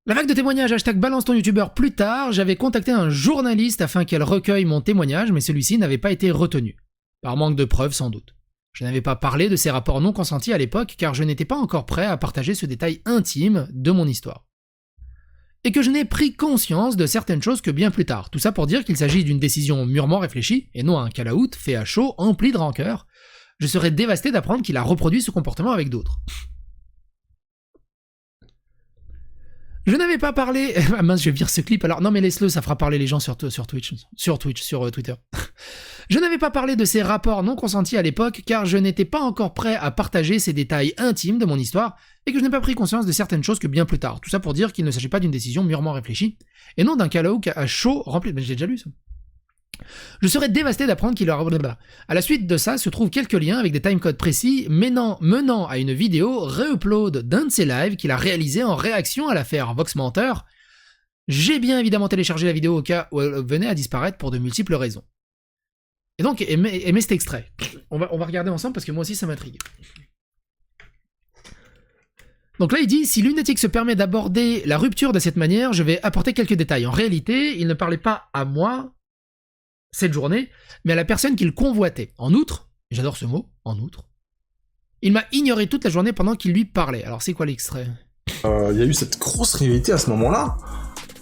La 0.05 0.15
vague 0.15 0.27
de 0.27 0.33
témoignages 0.33 0.73
hashtag 0.73 0.99
balance 0.99 1.23
ton 1.23 1.33
youtubeur 1.33 1.73
plus 1.73 1.91
tard, 1.91 2.33
j'avais 2.33 2.57
contacté 2.57 2.91
un 2.91 3.09
journaliste 3.09 3.79
afin 3.79 4.03
qu'elle 4.03 4.21
recueille 4.21 4.65
mon 4.65 4.81
témoignage, 4.81 5.31
mais 5.31 5.39
celui-ci 5.39 5.77
n'avait 5.77 5.97
pas 5.97 6.11
été 6.11 6.29
retenu. 6.29 6.75
Par 7.21 7.37
manque 7.37 7.55
de 7.55 7.63
preuves 7.63 7.93
sans 7.93 8.09
doute. 8.09 8.35
Je 8.73 8.83
n'avais 8.83 8.99
pas 8.99 9.15
parlé 9.15 9.47
de 9.47 9.55
ces 9.55 9.71
rapports 9.71 10.01
non 10.01 10.11
consentis 10.11 10.51
à 10.51 10.57
l'époque 10.57 10.95
car 10.97 11.13
je 11.13 11.23
n'étais 11.23 11.45
pas 11.45 11.55
encore 11.55 11.85
prêt 11.85 12.05
à 12.05 12.17
partager 12.17 12.53
ce 12.53 12.65
détail 12.65 13.01
intime 13.05 13.69
de 13.71 13.91
mon 13.91 14.05
histoire. 14.05 14.45
Et 15.63 15.71
que 15.71 15.81
je 15.81 15.89
n'ai 15.89 16.03
pris 16.03 16.33
conscience 16.33 16.97
de 16.97 17.05
certaines 17.05 17.41
choses 17.41 17.61
que 17.61 17.71
bien 17.71 17.89
plus 17.89 18.03
tard. 18.03 18.29
Tout 18.29 18.39
ça 18.39 18.51
pour 18.51 18.67
dire 18.67 18.83
qu'il 18.83 18.97
s'agit 18.97 19.23
d'une 19.23 19.39
décision 19.39 19.85
mûrement 19.85 20.19
réfléchie 20.19 20.69
et 20.73 20.83
non 20.83 20.99
un 20.99 21.09
call-out 21.09 21.55
fait 21.55 21.75
à 21.75 21.85
chaud, 21.85 22.13
empli 22.17 22.51
de 22.51 22.57
rancœur. 22.57 23.07
Je 23.59 23.67
serais 23.67 23.91
dévasté 23.91 24.33
d'apprendre 24.33 24.63
qu'il 24.63 24.75
a 24.75 24.83
reproduit 24.83 25.21
ce 25.21 25.31
comportement 25.31 25.71
avec 25.71 25.87
d'autres. 25.87 26.19
Je 29.85 29.95
n'avais 29.97 30.17
pas 30.17 30.31
parlé. 30.33 30.73
Ah 30.97 31.01
mince, 31.01 31.21
je 31.23 31.29
virer 31.29 31.49
ce 31.49 31.61
clip. 31.61 31.83
Alors 31.83 32.01
non, 32.01 32.11
mais 32.11 32.21
laisse-le, 32.21 32.49
ça 32.49 32.61
fera 32.61 32.77
parler 32.77 32.97
les 32.97 33.07
gens 33.07 33.19
sur, 33.19 33.35
sur 33.49 33.67
Twitch, 33.67 33.93
sur 34.15 34.39
Twitch, 34.39 34.61
sur 34.61 34.85
euh, 34.85 34.91
Twitter. 34.91 35.13
je 36.09 36.19
n'avais 36.19 36.37
pas 36.37 36.51
parlé 36.51 36.75
de 36.75 36.85
ces 36.85 37.01
rapports 37.01 37.43
non 37.43 37.55
consentis 37.55 37.97
à 37.97 38.01
l'époque, 38.01 38.43
car 38.45 38.65
je 38.65 38.77
n'étais 38.77 39.05
pas 39.05 39.19
encore 39.19 39.53
prêt 39.53 39.75
à 39.75 39.91
partager 39.91 40.39
ces 40.39 40.53
détails 40.53 40.93
intimes 40.97 41.39
de 41.39 41.45
mon 41.45 41.57
histoire, 41.57 41.97
et 42.25 42.31
que 42.31 42.39
je 42.39 42.43
n'ai 42.43 42.49
pas 42.49 42.61
pris 42.61 42.75
conscience 42.75 43.05
de 43.05 43.11
certaines 43.11 43.43
choses 43.43 43.59
que 43.59 43.67
bien 43.67 43.85
plus 43.85 43.99
tard. 43.99 44.21
Tout 44.21 44.29
ça 44.29 44.39
pour 44.39 44.53
dire 44.53 44.71
qu'il 44.71 44.85
ne 44.85 44.91
s'agit 44.91 45.09
pas 45.09 45.19
d'une 45.19 45.31
décision 45.31 45.63
mûrement 45.63 45.93
réfléchie, 45.93 46.37
et 46.77 46.83
non 46.83 46.95
d'un 46.95 47.09
call 47.09 47.27
à 47.55 47.67
chaud 47.67 48.03
rempli. 48.05 48.33
Mais 48.33 48.41
j'ai 48.41 48.55
déjà 48.55 48.67
lu 48.67 48.77
ça. 48.77 48.89
Je 50.21 50.27
serais 50.27 50.49
dévasté 50.49 50.87
d'apprendre 50.87 51.15
qu'il 51.15 51.29
aura... 51.29 51.77
À 52.07 52.13
la 52.13 52.21
suite 52.21 52.47
de 52.47 52.57
ça 52.57 52.77
se 52.77 52.89
trouvent 52.89 53.09
quelques 53.09 53.33
liens 53.33 53.57
avec 53.57 53.71
des 53.71 53.81
timecodes 53.81 54.17
précis 54.17 54.67
menant, 54.69 55.17
menant 55.21 55.67
à 55.67 55.77
une 55.77 55.93
vidéo 55.93 56.39
re-upload 56.39 57.17
d'un 57.17 57.45
de 57.45 57.51
ses 57.51 57.65
lives 57.65 57.95
qu'il 57.95 58.11
a 58.11 58.17
réalisé 58.17 58.63
en 58.63 58.75
réaction 58.75 59.27
à 59.27 59.33
l'affaire 59.33 59.73
Vox 59.73 59.95
Menteur. 59.95 60.45
J'ai 61.27 61.59
bien 61.59 61.79
évidemment 61.79 62.07
téléchargé 62.07 62.45
la 62.45 62.53
vidéo 62.53 62.77
au 62.77 62.81
cas 62.81 63.07
où 63.11 63.21
elle 63.21 63.45
venait 63.45 63.67
à 63.67 63.75
disparaître 63.75 64.17
pour 64.17 64.31
de 64.31 64.37
multiples 64.37 64.75
raisons. 64.75 65.03
Et 66.17 66.23
donc, 66.23 66.41
aimez, 66.41 67.01
cet 67.01 67.11
extrait. 67.11 67.51
On 67.89 67.97
va, 67.97 68.09
on 68.11 68.17
va 68.17 68.25
regarder 68.25 68.49
ensemble 68.49 68.73
parce 68.73 68.85
que 68.85 68.91
moi 68.91 69.01
aussi 69.01 69.15
ça 69.15 69.25
m'intrigue. 69.25 69.57
Donc 72.59 72.71
là, 72.71 72.79
il 72.79 72.87
dit 72.87 73.05
si 73.05 73.21
Lunatic 73.21 73.57
se 73.57 73.67
permet 73.67 73.95
d'aborder 73.95 74.63
la 74.65 74.77
rupture 74.77 75.11
de 75.11 75.19
cette 75.19 75.37
manière, 75.37 75.73
je 75.73 75.81
vais 75.81 75.99
apporter 76.03 76.33
quelques 76.33 76.53
détails. 76.53 76.85
En 76.85 76.91
réalité, 76.91 77.59
il 77.59 77.67
ne 77.67 77.73
parlait 77.73 77.97
pas 77.97 78.29
à 78.33 78.45
moi, 78.45 78.93
cette 79.93 80.11
journée, 80.11 80.49
mais 80.83 80.91
à 80.91 80.95
la 80.97 81.05
personne 81.05 81.37
qu'il 81.37 81.53
convoitait. 81.53 82.11
En 82.17 82.33
outre, 82.33 82.67
j'adore 82.91 83.15
ce 83.15 83.23
mot, 83.23 83.49
en 83.63 83.79
outre, 83.79 84.03
il 85.01 85.13
m'a 85.13 85.23
ignoré 85.31 85.67
toute 85.67 85.85
la 85.85 85.89
journée 85.89 86.11
pendant 86.11 86.35
qu'il 86.35 86.51
lui 86.51 86.65
parlait. 86.65 87.05
Alors 87.05 87.21
c'est 87.21 87.33
quoi 87.33 87.45
l'extrait? 87.45 87.87
Euh, 88.43 88.71
Il 88.73 88.79
y 88.79 88.81
a 88.81 88.85
eu 88.85 88.93
cette 88.93 89.17
grosse 89.17 89.53
rivalité 89.53 89.93
à 89.93 89.97
ce 89.97 90.09
moment-là. 90.09 90.57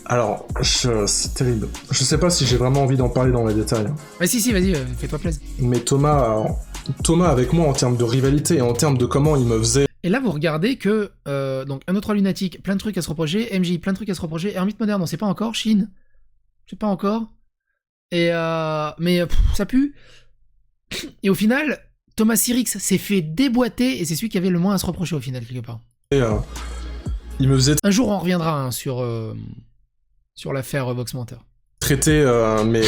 Alors, 0.05 0.47
c'est 0.61 1.33
terrible. 1.35 1.69
Je 1.91 2.03
sais 2.03 2.17
pas 2.17 2.29
si 2.29 2.45
j'ai 2.45 2.57
vraiment 2.57 2.83
envie 2.83 2.97
d'en 2.97 3.07
parler 3.07 3.31
dans 3.31 3.45
les 3.45 3.53
détails. 3.53 3.87
Ah 4.19 4.27
si 4.27 4.41
si, 4.41 4.51
vas-y, 4.51 4.75
euh, 4.75 4.85
fais-toi 4.97 5.19
plaisir. 5.19 5.41
Mais 5.59 5.79
Thomas, 5.79 6.43
Thomas 7.03 7.29
avec 7.29 7.53
moi 7.53 7.67
en 7.67 7.73
termes 7.73 7.95
de 7.95 8.03
rivalité 8.03 8.57
et 8.57 8.61
en 8.61 8.73
termes 8.73 8.97
de 8.97 9.05
comment 9.05 9.35
il 9.35 9.45
me 9.45 9.57
faisait 9.59 9.85
et 10.03 10.09
là, 10.09 10.19
vous 10.19 10.31
regardez 10.31 10.77
que, 10.77 11.11
euh, 11.27 11.63
donc, 11.63 11.83
un 11.87 11.95
autre 11.95 12.13
lunatique, 12.13 12.63
plein 12.63 12.73
de 12.73 12.79
trucs 12.79 12.97
à 12.97 13.01
se 13.03 13.09
reprocher, 13.09 13.47
MJ, 13.57 13.79
plein 13.79 13.91
de 13.91 13.97
trucs 13.97 14.09
à 14.09 14.15
se 14.15 14.21
reprocher, 14.21 14.55
Hermite 14.55 14.79
moderne, 14.79 15.01
on 15.01 15.05
sait 15.05 15.17
pas 15.17 15.27
encore, 15.27 15.53
Chine, 15.53 15.91
je 16.65 16.71
sais 16.71 16.75
pas 16.75 16.87
encore, 16.87 17.31
et 18.11 18.29
euh, 18.31 18.89
mais 18.99 19.21
ça 19.55 19.65
pue. 19.65 19.95
Et 21.23 21.29
au 21.29 21.35
final, 21.35 21.79
Thomas 22.15 22.35
Sirix 22.35 22.65
s'est 22.65 22.97
fait 22.97 23.21
déboîter 23.21 24.01
et 24.01 24.05
c'est 24.05 24.15
celui 24.15 24.29
qui 24.29 24.37
avait 24.37 24.49
le 24.49 24.59
moins 24.59 24.75
à 24.75 24.77
se 24.77 24.85
reprocher 24.85 25.15
au 25.15 25.21
final 25.21 25.45
quelque 25.45 25.65
part. 25.65 25.79
Euh, 26.13 26.37
il 27.39 27.47
me 27.47 27.55
faisait. 27.55 27.75
Un 27.83 27.91
jour, 27.91 28.09
on 28.09 28.19
reviendra 28.19 28.61
hein, 28.61 28.71
sur 28.71 29.01
euh, 29.01 29.33
sur 30.35 30.53
l'affaire 30.53 30.93
Vox 30.93 31.13
Menteur. 31.13 31.45
Traiter 31.79 32.23
mes 32.65 32.83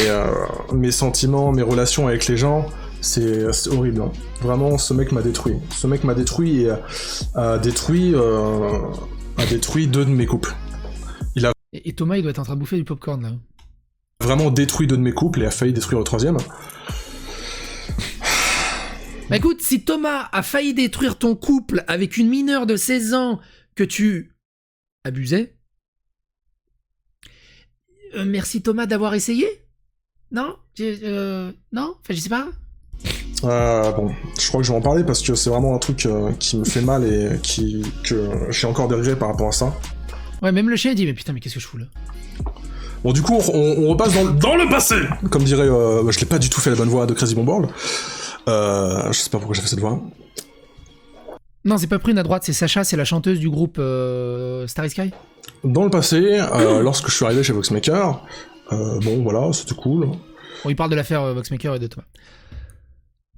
mes 0.72 0.92
sentiments, 0.92 1.50
mes 1.50 1.62
relations 1.62 2.06
avec 2.06 2.28
les 2.28 2.36
gens, 2.36 2.66
c'est 3.00 3.44
horrible. 3.68 4.02
Hein. 4.02 4.12
Vraiment, 4.40 4.78
ce 4.78 4.94
mec 4.94 5.10
m'a 5.10 5.20
détruit. 5.20 5.56
Ce 5.70 5.86
mec 5.88 6.04
m'a 6.04 6.14
détruit 6.14 6.62
et 6.62 6.72
a 7.34 7.58
détruit 7.58 8.14
a 8.14 9.46
détruit 9.46 9.88
deux 9.88 10.04
de 10.04 10.10
mes 10.10 10.26
couples. 10.26 10.54
Il 11.34 11.44
a... 11.44 11.52
et, 11.72 11.88
et 11.88 11.92
Thomas, 11.92 12.16
il 12.16 12.22
doit 12.22 12.30
être 12.30 12.38
en 12.38 12.44
train 12.44 12.54
de 12.54 12.60
bouffer 12.60 12.76
du 12.76 12.84
popcorn 12.84 13.20
là 13.20 13.32
vraiment 14.24 14.50
détruit 14.50 14.86
deux 14.86 14.96
de 14.96 15.02
mes 15.02 15.12
couples 15.12 15.42
et 15.42 15.46
a 15.46 15.50
failli 15.50 15.72
détruire 15.72 15.98
le 15.98 16.04
troisième. 16.04 16.36
Bah 19.30 19.36
écoute, 19.36 19.62
si 19.62 19.82
Thomas 19.84 20.28
a 20.32 20.42
failli 20.42 20.74
détruire 20.74 21.18
ton 21.18 21.34
couple 21.34 21.82
avec 21.86 22.16
une 22.16 22.28
mineure 22.28 22.66
de 22.66 22.76
16 22.76 23.14
ans 23.14 23.40
que 23.74 23.84
tu 23.84 24.32
abusais, 25.04 25.54
euh, 28.16 28.24
merci 28.26 28.62
Thomas 28.62 28.86
d'avoir 28.86 29.14
essayé 29.14 29.46
Non? 30.30 30.56
Euh, 30.80 31.50
Non? 31.72 31.94
Enfin, 32.00 32.14
je 32.14 32.20
sais 32.20 32.28
pas. 32.28 32.48
Euh, 33.44 33.92
bon, 33.92 34.14
je 34.38 34.48
crois 34.48 34.60
que 34.60 34.66
je 34.66 34.72
vais 34.72 34.78
en 34.78 34.82
parler 34.82 35.04
parce 35.04 35.22
que 35.22 35.34
c'est 35.34 35.50
vraiment 35.50 35.74
un 35.74 35.78
truc 35.78 36.06
qui 36.38 36.56
me 36.56 36.64
fait 36.64 36.80
mal 36.80 37.04
et 37.04 37.38
qui, 37.42 37.82
que 38.04 38.30
j'ai 38.50 38.66
encore 38.66 38.88
des 38.88 38.94
regrets 38.94 39.18
par 39.18 39.28
rapport 39.28 39.48
à 39.48 39.52
ça. 39.52 39.74
Ouais, 40.42 40.52
même 40.52 40.68
le 40.68 40.76
chien 40.76 40.94
dit 40.94 41.06
Mais 41.06 41.14
putain, 41.14 41.32
mais 41.32 41.40
qu'est-ce 41.40 41.54
que 41.54 41.60
je 41.60 41.66
fous 41.66 41.78
là? 41.78 41.86
Bon, 43.04 43.12
du 43.12 43.20
coup, 43.22 43.34
on, 43.34 43.88
repasse 43.88 44.14
dans, 44.14 44.24
dans, 44.24 44.56
le 44.56 44.68
passé 44.68 44.94
Comme 45.30 45.44
dirait, 45.44 45.68
euh, 45.68 46.10
je 46.10 46.18
l'ai 46.18 46.26
pas 46.26 46.38
du 46.38 46.48
tout 46.48 46.60
fait 46.60 46.70
la 46.70 46.76
bonne 46.76 46.88
voix 46.88 47.04
de 47.06 47.12
Crazy 47.12 47.34
Bomb 47.34 47.68
Euh, 48.48 49.12
je 49.12 49.18
sais 49.18 49.30
pas 49.30 49.38
pourquoi 49.38 49.54
j'ai 49.54 49.60
fait 49.60 49.68
cette 49.68 49.80
voix. 49.80 50.00
Non, 51.66 51.78
c'est 51.78 51.86
pas 51.86 51.98
Prune 51.98 52.18
à 52.18 52.22
droite, 52.22 52.42
c'est 52.44 52.52
Sacha, 52.52 52.84
c'est 52.84 52.96
la 52.96 53.06
chanteuse 53.06 53.38
du 53.38 53.48
groupe 53.48 53.76
euh, 53.78 54.66
Starry 54.66 54.90
Sky. 54.90 55.10
Dans 55.64 55.84
le 55.84 55.90
passé, 55.90 56.38
euh, 56.38 56.80
lorsque 56.82 57.08
je 57.08 57.14
suis 57.14 57.24
arrivé 57.24 57.42
chez 57.42 57.54
Voxmaker, 57.54 58.22
euh, 58.72 59.00
bon 59.00 59.22
voilà, 59.22 59.50
c'était 59.54 59.74
cool. 59.74 60.06
Bon, 60.62 60.70
il 60.70 60.76
parle 60.76 60.90
de 60.90 60.96
l'affaire 60.96 61.32
Voxmaker 61.32 61.74
et 61.74 61.78
de 61.78 61.86
toi. 61.86 62.04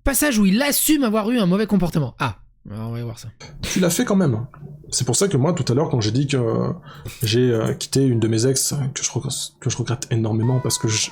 Passage 0.02 0.38
où 0.38 0.46
il 0.46 0.60
assume 0.60 1.04
avoir 1.04 1.30
eu 1.30 1.38
un 1.38 1.46
mauvais 1.46 1.66
comportement. 1.66 2.16
Ah, 2.18 2.38
on 2.68 2.90
va 2.90 3.02
voir 3.04 3.18
ça. 3.18 3.28
Tu 3.62 3.78
l'as 3.78 3.90
fait 3.90 4.04
quand 4.04 4.16
même. 4.16 4.46
C'est 4.90 5.04
pour 5.04 5.16
ça 5.16 5.28
que 5.28 5.36
moi, 5.36 5.52
tout 5.52 5.70
à 5.70 5.74
l'heure, 5.74 5.88
quand 5.88 6.00
j'ai 6.00 6.12
dit 6.12 6.26
que 6.26 6.38
j'ai 7.22 7.50
euh, 7.50 7.72
quitté 7.74 8.04
une 8.04 8.20
de 8.20 8.28
mes 8.28 8.46
ex, 8.46 8.74
que 8.94 9.02
je, 9.70 9.76
regrette 9.76 10.06
énormément 10.10 10.60
parce 10.60 10.78
que 10.78 10.88
je, 10.88 11.10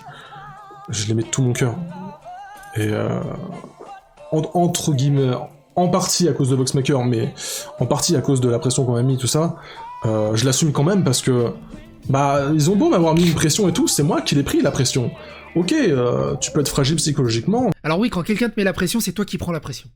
je 0.89 1.07
l'aimais 1.09 1.23
de 1.23 1.29
tout 1.29 1.43
mon 1.43 1.53
cœur. 1.53 1.77
Et 2.77 2.89
euh, 2.89 3.21
entre 4.33 4.93
guillemets, 4.93 5.33
en 5.77 5.89
partie 5.89 6.29
à 6.29 6.33
cause 6.33 6.51
de 6.51 6.57
Voxmaker, 6.57 7.05
mais 7.05 7.35
en 7.81 7.87
partie 7.87 8.17
à 8.17 8.21
cause 8.21 8.41
de 8.41 8.49
la 8.49 8.59
pression 8.59 8.85
qu'on 8.85 8.95
m'a 8.95 9.03
mis, 9.03 9.19
tout 9.19 9.27
ça, 9.27 9.57
euh, 10.05 10.35
je 10.37 10.45
l'assume 10.45 10.73
quand 10.73 10.85
même 10.85 11.03
parce 11.03 11.23
que, 11.23 11.53
bah, 12.09 12.51
ils 12.53 12.71
ont 12.71 12.77
beau 12.77 12.89
m'avoir 12.89 13.15
mis 13.15 13.27
une 13.27 13.35
pression 13.35 13.69
et 13.69 13.73
tout, 13.73 13.89
c'est 13.89 14.03
moi 14.03 14.23
qui 14.23 14.35
l'ai 14.35 14.43
pris 14.43 14.61
la 14.61 14.71
pression. 14.71 15.11
Ok, 15.57 15.75
tu 16.41 16.51
peux 16.51 16.61
être 16.61 16.69
fragile 16.69 16.97
psychologiquement. 16.97 17.71
Alors 17.83 17.99
oui, 17.99 18.11
quand 18.11 18.23
quelqu'un 18.23 18.49
te 18.49 18.55
met 18.57 18.65
la 18.65 18.73
pression, 18.73 19.01
c'est 19.01 19.13
toi 19.13 19.25
qui 19.25 19.39
prends 19.39 19.53
la 19.53 19.61
pression. 19.61 19.89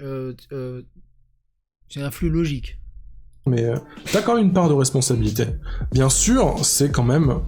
Euh, 0.00 0.34
euh, 0.52 0.82
c'est 1.88 2.02
un 2.02 2.10
flux 2.10 2.30
logique. 2.30 2.78
Mais 3.46 3.64
euh, 3.64 3.76
t'as 4.12 4.22
quand 4.22 4.34
même 4.34 4.46
une 4.46 4.52
part 4.52 4.68
de 4.68 4.74
responsabilité. 4.74 5.46
Bien 5.92 6.08
sûr, 6.08 6.56
c'est 6.62 6.90
quand 6.90 7.04
même 7.04 7.38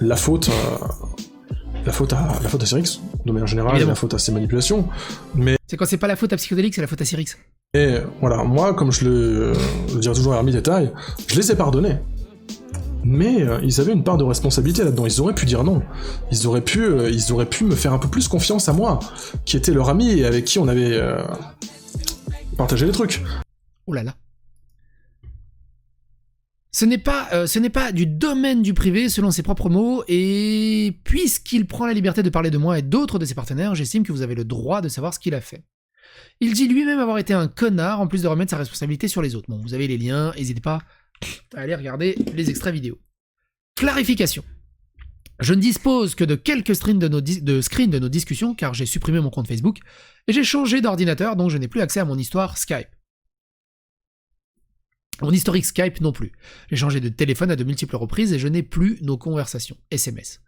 la 0.00 0.16
faute, 0.16 0.48
euh, 0.48 1.52
la 1.84 1.92
faute 1.92 2.12
à 2.12 2.38
la 2.42 2.48
faute 2.48 2.62
à 2.62 2.66
Cyrix, 2.66 3.00
de 3.24 3.32
manière 3.32 3.46
générale, 3.46 3.80
la 3.86 3.94
faute 3.94 4.14
à 4.14 4.18
ses 4.18 4.32
manipulations. 4.32 4.88
Mais 5.36 5.56
c'est 5.68 5.76
quand 5.76 5.86
c'est 5.86 5.98
pas 5.98 6.08
la 6.08 6.16
faute 6.16 6.32
à 6.32 6.36
Psychodélique, 6.36 6.74
c'est 6.74 6.80
la 6.80 6.88
faute 6.88 7.00
à 7.00 7.04
Cyrix. 7.04 7.38
Et 7.74 7.98
voilà, 8.20 8.42
moi, 8.42 8.74
comme 8.74 8.90
je 8.90 9.04
le, 9.04 9.52
je 9.88 9.98
dirais 9.98 10.14
toujours 10.14 10.32
à 10.32 10.36
Hermie 10.36 10.52
Détail, 10.52 10.92
je 11.28 11.36
les 11.36 11.52
ai 11.52 11.54
pardonnés. 11.54 11.96
Mais 13.04 13.46
ils 13.62 13.80
avaient 13.80 13.92
une 13.92 14.02
part 14.02 14.16
de 14.16 14.24
responsabilité 14.24 14.82
là-dedans. 14.82 15.06
Ils 15.06 15.20
auraient 15.20 15.34
pu 15.34 15.46
dire 15.46 15.62
non. 15.62 15.80
Ils 16.32 16.48
auraient 16.48 16.60
pu, 16.60 16.88
ils 17.08 17.32
auraient 17.32 17.46
pu 17.46 17.62
me 17.62 17.76
faire 17.76 17.92
un 17.92 17.98
peu 17.98 18.08
plus 18.08 18.26
confiance 18.26 18.68
à 18.68 18.72
moi, 18.72 18.98
qui 19.44 19.56
était 19.56 19.72
leur 19.72 19.90
ami 19.90 20.18
et 20.18 20.24
avec 20.24 20.44
qui 20.44 20.58
on 20.58 20.66
avait 20.66 21.00
partagé 22.56 22.84
les 22.84 22.92
trucs. 22.92 23.22
Oh 23.86 23.92
là 23.92 24.02
là. 24.02 24.16
Ce 26.72 26.84
n'est 26.84 26.98
pas, 26.98 27.28
euh, 27.32 27.46
ce 27.46 27.58
n'est 27.58 27.70
pas 27.70 27.90
du 27.90 28.06
domaine 28.06 28.60
du 28.60 28.74
privé 28.74 29.08
selon 29.08 29.30
ses 29.30 29.42
propres 29.42 29.70
mots, 29.70 30.04
et 30.08 30.98
puisqu'il 31.04 31.66
prend 31.66 31.86
la 31.86 31.94
liberté 31.94 32.22
de 32.22 32.28
parler 32.28 32.50
de 32.50 32.58
moi 32.58 32.78
et 32.78 32.82
d'autres 32.82 33.18
de 33.18 33.24
ses 33.24 33.34
partenaires, 33.34 33.74
j'estime 33.74 34.02
que 34.02 34.12
vous 34.12 34.20
avez 34.20 34.34
le 34.34 34.44
droit 34.44 34.82
de 34.82 34.90
savoir 34.90 35.14
ce 35.14 35.18
qu'il 35.18 35.34
a 35.34 35.40
fait. 35.40 35.64
Il 36.40 36.52
dit 36.52 36.68
lui-même 36.68 36.98
avoir 36.98 37.16
été 37.16 37.32
un 37.32 37.48
connard 37.48 38.00
en 38.00 38.06
plus 38.06 38.22
de 38.22 38.28
remettre 38.28 38.50
sa 38.50 38.58
responsabilité 38.58 39.08
sur 39.08 39.22
les 39.22 39.34
autres. 39.34 39.48
Bon, 39.48 39.58
vous 39.58 39.72
avez 39.72 39.88
les 39.88 39.96
liens, 39.96 40.32
n'hésitez 40.36 40.60
pas 40.60 40.80
à 41.54 41.60
aller 41.60 41.74
regarder 41.74 42.14
les 42.34 42.50
extraits 42.50 42.74
vidéo. 42.74 42.98
Clarification. 43.74 44.44
Je 45.40 45.54
ne 45.54 45.60
dispose 45.60 46.14
que 46.14 46.24
de 46.24 46.34
quelques 46.34 46.74
screens 46.74 46.98
de 46.98 47.98
nos 47.98 48.08
discussions 48.08 48.54
car 48.54 48.74
j'ai 48.74 48.86
supprimé 48.86 49.20
mon 49.20 49.30
compte 49.30 49.48
Facebook 49.48 49.78
et 50.28 50.32
j'ai 50.32 50.44
changé 50.44 50.80
d'ordinateur 50.80 51.36
donc 51.36 51.50
je 51.50 51.58
n'ai 51.58 51.68
plus 51.68 51.80
accès 51.80 52.00
à 52.00 52.04
mon 52.04 52.18
histoire 52.18 52.56
Skype. 52.56 52.88
Mon 55.22 55.30
historique 55.30 55.64
Skype 55.64 56.00
non 56.00 56.12
plus. 56.12 56.32
J'ai 56.70 56.76
changé 56.76 57.00
de 57.00 57.08
téléphone 57.08 57.50
à 57.50 57.56
de 57.56 57.64
multiples 57.64 57.96
reprises 57.96 58.32
et 58.32 58.38
je 58.38 58.48
n'ai 58.48 58.62
plus 58.62 58.98
nos 59.02 59.16
conversations. 59.16 59.76
SMS. 59.90 60.40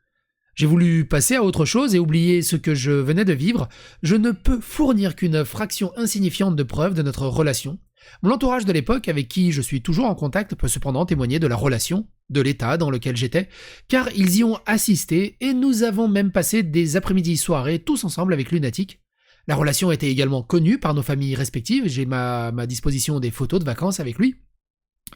J'ai 0.55 0.67
voulu 0.67 1.07
passer 1.07 1.37
à 1.37 1.43
autre 1.45 1.65
chose 1.65 1.95
et 1.95 2.01
oublier 2.01 2.43
ce 2.43 2.57
que 2.57 2.75
je 2.75 2.91
venais 2.91 3.25
de 3.25 3.33
vivre. 3.33 3.69
Je 4.03 4.17
ne 4.17 4.33
peux 4.33 4.61
fournir 4.61 5.15
qu'une 5.15 5.45
fraction 5.45 5.93
insignifiante 5.97 6.57
de 6.57 6.63
preuves 6.65 6.95
de 6.95 7.03
notre 7.03 7.29
relation. 7.29 7.79
Mon 8.23 8.33
entourage 8.33 8.65
de 8.65 8.73
l'époque, 8.73 9.09
avec 9.09 9.29
qui 9.29 9.53
je 9.53 9.63
suis 9.63 9.83
toujours 9.83 10.07
en 10.07 10.15
contact, 10.15 10.55
peut 10.55 10.69
cependant 10.69 11.07
témoigner 11.07 11.39
de 11.39 11.47
la 11.47 11.57
relation, 11.57 12.09
de 12.29 12.41
l'état 12.41 12.77
dans 12.77 12.91
lequel 12.91 13.17
j'étais, 13.17 13.49
car 13.89 14.09
ils 14.17 14.37
y 14.37 14.45
ont 14.45 14.59
assisté 14.67 15.37
et 15.41 15.55
nous 15.55 15.85
avons 15.85 16.09
même 16.09 16.33
passé 16.33 16.63
des 16.63 16.97
après-midi 16.97 17.37
soirées 17.37 17.79
tous 17.79 18.05
ensemble 18.05 18.33
avec 18.33 18.51
Lunatic. 18.51 19.01
La 19.47 19.55
relation 19.55 19.93
était 19.93 20.11
également 20.11 20.43
connue 20.43 20.79
par 20.79 20.93
nos 20.93 21.03
familles 21.03 21.37
respectives, 21.37 21.87
j'ai 21.87 22.05
ma 22.05 22.51
disposition 22.67 23.21
des 23.21 23.31
photos 23.31 23.61
de 23.61 23.65
vacances 23.65 24.01
avec 24.01 24.19
lui, 24.19 24.37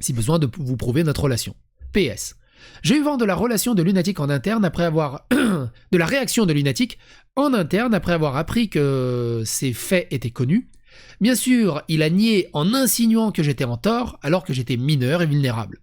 si 0.00 0.12
besoin 0.12 0.38
de 0.38 0.48
vous 0.58 0.76
prouver 0.76 1.04
notre 1.04 1.22
relation. 1.22 1.54
PS. 1.92 2.36
J'ai 2.82 2.96
eu 2.96 3.02
vent 3.02 3.16
de 3.16 3.24
la 3.24 3.34
relation 3.34 3.74
de 3.74 3.82
Lunatic 3.82 4.20
en 4.20 4.30
interne 4.30 4.64
après 4.64 4.84
avoir. 4.84 5.26
de 5.30 5.98
la 5.98 6.06
réaction 6.06 6.46
de 6.46 6.52
Lunatic 6.52 6.98
en 7.36 7.54
interne 7.54 7.94
après 7.94 8.12
avoir 8.12 8.36
appris 8.36 8.68
que 8.68 9.42
ces 9.44 9.72
faits 9.72 10.08
étaient 10.10 10.30
connus. 10.30 10.70
Bien 11.20 11.34
sûr, 11.34 11.82
il 11.88 12.02
a 12.02 12.10
nié 12.10 12.48
en 12.52 12.74
insinuant 12.74 13.32
que 13.32 13.42
j'étais 13.42 13.64
en 13.64 13.76
tort 13.76 14.18
alors 14.22 14.44
que 14.44 14.52
j'étais 14.52 14.76
mineur 14.76 15.22
et 15.22 15.26
vulnérable. 15.26 15.78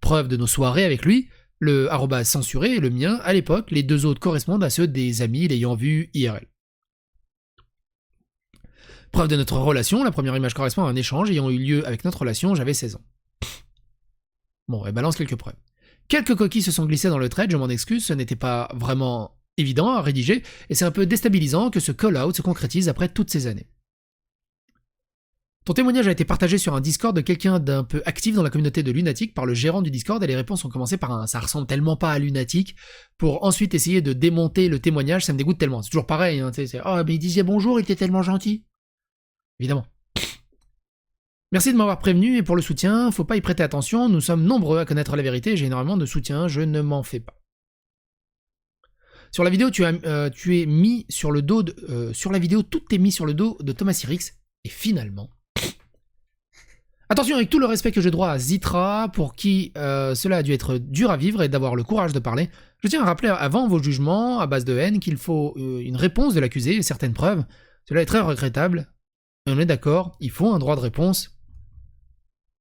Preuve 0.00 0.28
de 0.28 0.36
nos 0.36 0.46
soirées 0.46 0.84
avec 0.84 1.04
lui, 1.04 1.28
le 1.58 1.90
arrobas 1.92 2.24
censuré 2.24 2.74
et 2.74 2.80
le 2.80 2.90
mien, 2.90 3.20
à 3.24 3.32
l'époque, 3.32 3.70
les 3.70 3.82
deux 3.82 4.06
autres 4.06 4.20
correspondent 4.20 4.64
à 4.64 4.70
ceux 4.70 4.86
des 4.86 5.22
amis 5.22 5.48
l'ayant 5.48 5.74
vu 5.74 6.10
IRL. 6.14 6.46
Preuve 9.12 9.28
de 9.28 9.36
notre 9.36 9.56
relation, 9.58 10.04
la 10.04 10.10
première 10.10 10.36
image 10.36 10.54
correspond 10.54 10.84
à 10.84 10.90
un 10.90 10.96
échange 10.96 11.30
ayant 11.30 11.50
eu 11.50 11.58
lieu 11.58 11.86
avec 11.86 12.04
notre 12.04 12.20
relation, 12.20 12.54
j'avais 12.54 12.74
16 12.74 12.96
ans. 12.96 13.04
Bon, 14.68 14.84
elle 14.84 14.92
balance 14.92 15.16
quelques 15.16 15.36
preuves. 15.36 15.56
Quelques 16.08 16.34
coquilles 16.34 16.62
se 16.62 16.72
sont 16.72 16.86
glissées 16.86 17.08
dans 17.08 17.18
le 17.18 17.28
trade, 17.28 17.50
je 17.50 17.56
m'en 17.56 17.68
excuse, 17.68 18.04
ce 18.04 18.12
n'était 18.12 18.36
pas 18.36 18.70
vraiment 18.74 19.38
évident 19.56 19.90
à 19.90 20.00
rédiger, 20.00 20.42
et 20.70 20.74
c'est 20.74 20.84
un 20.84 20.90
peu 20.90 21.06
déstabilisant 21.06 21.70
que 21.70 21.80
ce 21.80 21.92
call-out 21.92 22.36
se 22.36 22.42
concrétise 22.42 22.88
après 22.88 23.08
toutes 23.08 23.30
ces 23.30 23.46
années. 23.46 23.66
Ton 25.64 25.74
témoignage 25.74 26.08
a 26.08 26.12
été 26.12 26.24
partagé 26.24 26.56
sur 26.56 26.74
un 26.74 26.80
Discord 26.80 27.14
de 27.14 27.20
quelqu'un 27.20 27.58
d'un 27.58 27.84
peu 27.84 28.02
actif 28.06 28.34
dans 28.34 28.42
la 28.42 28.48
communauté 28.48 28.82
de 28.82 28.90
Lunatic 28.90 29.34
par 29.34 29.44
le 29.44 29.52
gérant 29.52 29.82
du 29.82 29.90
Discord 29.90 30.22
et 30.22 30.26
les 30.26 30.36
réponses 30.36 30.64
ont 30.64 30.70
commencé 30.70 30.96
par 30.96 31.12
un 31.12 31.26
ça 31.26 31.40
ressemble 31.40 31.66
tellement 31.66 31.96
pas 31.96 32.10
à 32.10 32.18
Lunatic 32.18 32.74
pour 33.18 33.44
ensuite 33.44 33.74
essayer 33.74 34.00
de 34.00 34.14
démonter 34.14 34.70
le 34.70 34.78
témoignage, 34.78 35.26
ça 35.26 35.34
me 35.34 35.38
dégoûte 35.38 35.58
tellement. 35.58 35.82
C'est 35.82 35.90
toujours 35.90 36.06
pareil, 36.06 36.40
hein, 36.40 36.52
c'est 36.54 36.80
oh 36.86 37.02
mais 37.06 37.16
il 37.16 37.18
disait 37.18 37.42
bonjour, 37.42 37.78
il 37.78 37.82
était 37.82 37.96
tellement 37.96 38.22
gentil. 38.22 38.64
Évidemment. 39.60 39.84
Merci 41.50 41.72
de 41.72 41.78
m'avoir 41.78 41.98
prévenu 41.98 42.36
et 42.36 42.42
pour 42.42 42.56
le 42.56 42.62
soutien, 42.62 43.10
faut 43.10 43.24
pas 43.24 43.36
y 43.36 43.40
prêter 43.40 43.62
attention, 43.62 44.10
nous 44.10 44.20
sommes 44.20 44.44
nombreux 44.44 44.80
à 44.80 44.84
connaître 44.84 45.16
la 45.16 45.22
vérité, 45.22 45.56
j'ai 45.56 45.64
énormément 45.64 45.96
de 45.96 46.04
soutien, 46.04 46.46
je 46.46 46.60
ne 46.60 46.82
m'en 46.82 47.02
fais 47.02 47.20
pas. 47.20 47.40
Sur 49.30 49.44
la 49.44 49.50
vidéo, 49.50 49.70
tu, 49.70 49.86
as, 49.86 49.94
euh, 50.04 50.28
tu 50.28 50.60
es 50.60 50.66
mis 50.66 51.06
sur 51.08 51.30
le 51.30 51.40
dos 51.40 51.64
euh, 51.88 52.12
sur 52.12 52.32
la 52.32 52.38
vidéo, 52.38 52.62
tout 52.62 52.82
est 52.92 52.98
mis 52.98 53.12
sur 53.12 53.24
le 53.24 53.32
dos 53.32 53.56
de 53.60 53.72
Thomas 53.72 53.94
Sirix 53.94 54.34
et 54.64 54.68
finalement 54.68 55.30
Attention, 57.08 57.36
avec 57.36 57.48
tout 57.48 57.58
le 57.58 57.64
respect 57.64 57.92
que 57.92 58.02
j'ai 58.02 58.10
droit 58.10 58.28
à 58.28 58.38
Zitra, 58.38 59.08
pour 59.14 59.34
qui 59.34 59.72
euh, 59.78 60.14
cela 60.14 60.38
a 60.38 60.42
dû 60.42 60.52
être 60.52 60.76
dur 60.76 61.10
à 61.10 61.16
vivre 61.16 61.42
et 61.42 61.48
d'avoir 61.48 61.76
le 61.76 61.82
courage 61.82 62.12
de 62.12 62.18
parler, 62.18 62.50
je 62.82 62.88
tiens 62.88 63.00
à 63.00 63.06
rappeler 63.06 63.30
avant 63.30 63.68
vos 63.68 63.82
jugements 63.82 64.40
à 64.40 64.46
base 64.46 64.66
de 64.66 64.76
haine 64.76 65.00
qu'il 65.00 65.16
faut 65.16 65.56
une 65.56 65.96
réponse 65.96 66.34
de 66.34 66.40
l'accusé 66.40 66.76
et 66.76 66.82
certaines 66.82 67.14
preuves. 67.14 67.42
Cela 67.88 68.02
est 68.02 68.06
très 68.06 68.20
regrettable. 68.20 68.92
Et 69.46 69.50
on 69.50 69.58
est 69.58 69.66
d'accord, 69.66 70.14
il 70.20 70.30
faut 70.30 70.52
un 70.52 70.58
droit 70.58 70.76
de 70.76 70.80
réponse 70.80 71.37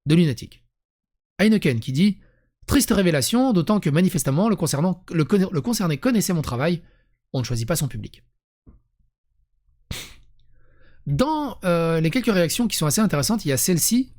de 0.08 0.16
lunatique. 0.16 0.64
Heineken 1.40 1.80
qui 1.80 1.92
dit 1.92 2.18
Triste 2.66 2.92
révélation, 2.92 3.54
d'autant 3.54 3.80
que 3.80 3.90
manifestement 3.90 4.50
le, 4.50 4.56
concernant, 4.56 5.06
concerné 5.64 5.98
connaissait 5.98 6.34
mon 6.34 6.42
travail, 6.42 6.82
on 7.32 7.40
ne 7.40 7.46
choisit 7.46 7.68
pas 7.68 7.78
son 7.78 7.88
public. 7.88 8.24
Dans 11.06 11.58
euh, 11.64 12.02
les 12.02 12.10
quelques 12.10 12.34
réactions 12.34 12.68
qui 12.68 12.76
sont 12.76 12.86
assez 12.86 13.00
intéressantes, 13.00 13.46
il 13.46 13.50
y 13.50 13.54
a 13.54 13.58
celle-ci. 13.58 14.12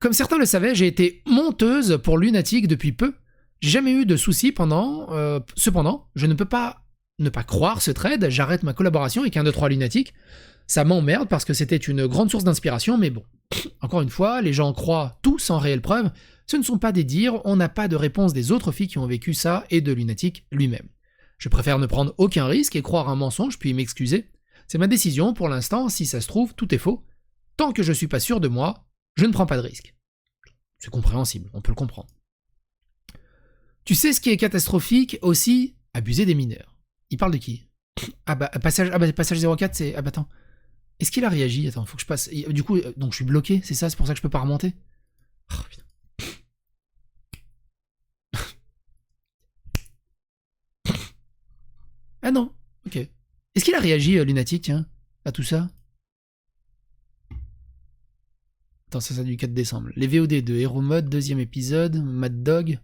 Comme 0.00 0.12
certains 0.12 0.36
le 0.36 0.44
savaient, 0.44 0.74
j'ai 0.74 0.86
été 0.86 1.22
monteuse 1.26 1.98
pour 2.04 2.18
Lunatic 2.18 2.68
depuis 2.68 2.92
peu. 2.92 3.14
J'ai 3.60 3.70
jamais 3.70 3.92
eu 3.92 4.04
de 4.04 4.16
soucis 4.16 4.52
pendant. 4.52 5.10
Euh, 5.12 5.40
cependant, 5.56 6.10
je 6.14 6.26
ne 6.26 6.34
peux 6.34 6.44
pas 6.44 6.84
ne 7.18 7.30
pas 7.30 7.42
croire 7.42 7.82
ce 7.82 7.90
trade, 7.90 8.28
j'arrête 8.28 8.62
ma 8.62 8.74
collaboration 8.74 9.22
avec 9.22 9.36
un 9.36 9.44
2-3 9.44 9.70
Lunatic. 9.70 10.14
Ça 10.66 10.84
m'emmerde 10.84 11.28
parce 11.28 11.44
que 11.44 11.54
c'était 11.54 11.76
une 11.76 12.06
grande 12.06 12.30
source 12.30 12.44
d'inspiration, 12.44 12.98
mais 12.98 13.10
bon. 13.10 13.24
Encore 13.80 14.02
une 14.02 14.10
fois, 14.10 14.42
les 14.42 14.52
gens 14.52 14.72
croient 14.72 15.18
tout 15.22 15.38
sans 15.38 15.58
réelle 15.58 15.80
preuve. 15.80 16.10
Ce 16.46 16.56
ne 16.56 16.62
sont 16.62 16.78
pas 16.78 16.92
des 16.92 17.04
dires, 17.04 17.40
on 17.44 17.56
n'a 17.56 17.68
pas 17.68 17.88
de 17.88 17.96
réponse 17.96 18.32
des 18.32 18.52
autres 18.52 18.72
filles 18.72 18.88
qui 18.88 18.98
ont 18.98 19.06
vécu 19.06 19.34
ça 19.34 19.64
et 19.70 19.80
de 19.80 19.92
Lunatic 19.92 20.46
lui-même. 20.50 20.88
Je 21.38 21.48
préfère 21.48 21.78
ne 21.78 21.86
prendre 21.86 22.14
aucun 22.18 22.46
risque 22.46 22.76
et 22.76 22.82
croire 22.82 23.08
un 23.08 23.16
mensonge 23.16 23.58
puis 23.58 23.74
m'excuser. 23.74 24.30
C'est 24.66 24.78
ma 24.78 24.86
décision 24.86 25.32
pour 25.34 25.48
l'instant, 25.48 25.88
si 25.88 26.04
ça 26.06 26.20
se 26.20 26.26
trouve, 26.26 26.54
tout 26.54 26.74
est 26.74 26.78
faux. 26.78 27.06
Tant 27.56 27.72
que 27.72 27.82
je 27.82 27.92
suis 27.92 28.08
pas 28.08 28.20
sûr 28.20 28.40
de 28.40 28.48
moi, 28.48 28.86
je 29.16 29.24
ne 29.24 29.32
prends 29.32 29.46
pas 29.46 29.56
de 29.56 29.62
risque. 29.62 29.94
C'est 30.78 30.90
compréhensible, 30.90 31.50
on 31.54 31.60
peut 31.60 31.72
le 31.72 31.76
comprendre. 31.76 32.08
Tu 33.84 33.94
sais 33.94 34.12
ce 34.12 34.20
qui 34.20 34.30
est 34.30 34.36
catastrophique 34.36 35.18
aussi? 35.22 35.76
Abuser 35.94 36.26
des 36.26 36.34
mineurs. 36.34 36.76
Il 37.10 37.16
parle 37.16 37.32
de 37.32 37.38
qui? 37.38 37.68
Ah 38.26 38.34
bah, 38.34 38.48
passage, 38.48 38.90
ah 38.92 38.98
bah, 38.98 39.10
passage 39.12 39.40
04, 39.40 39.74
c'est. 39.74 39.94
Ah 39.94 40.02
bah 40.02 40.08
attends. 40.08 40.28
Est-ce 41.00 41.10
qu'il 41.12 41.24
a 41.24 41.28
réagi? 41.28 41.68
Attends, 41.68 41.84
faut 41.86 41.96
que 41.96 42.02
je 42.02 42.06
passe. 42.06 42.28
Du 42.30 42.62
coup, 42.64 42.76
euh, 42.76 42.92
donc 42.96 43.12
je 43.12 43.16
suis 43.16 43.24
bloqué, 43.24 43.60
c'est 43.62 43.74
ça? 43.74 43.88
C'est 43.88 43.96
pour 43.96 44.06
ça 44.06 44.14
que 44.14 44.18
je 44.18 44.22
peux 44.22 44.28
pas 44.28 44.40
remonter? 44.40 44.74
Oh. 45.52 45.56
Ah 52.20 52.32
non, 52.32 52.52
ok. 52.84 52.96
Est-ce 52.96 53.64
qu'il 53.64 53.74
a 53.74 53.80
réagi, 53.80 54.18
euh, 54.18 54.24
Lunatic, 54.24 54.70
à 55.24 55.32
tout 55.32 55.44
ça? 55.44 55.70
Attends, 58.88 59.00
ça, 59.00 59.14
c'est 59.14 59.24
du 59.24 59.36
4 59.36 59.54
décembre. 59.54 59.90
Les 59.96 60.06
VOD 60.06 60.42
de 60.42 60.54
Hero 60.54 60.80
Mode, 60.80 61.08
deuxième 61.08 61.38
épisode, 61.38 62.02
Mad 62.02 62.42
Dog. 62.42 62.78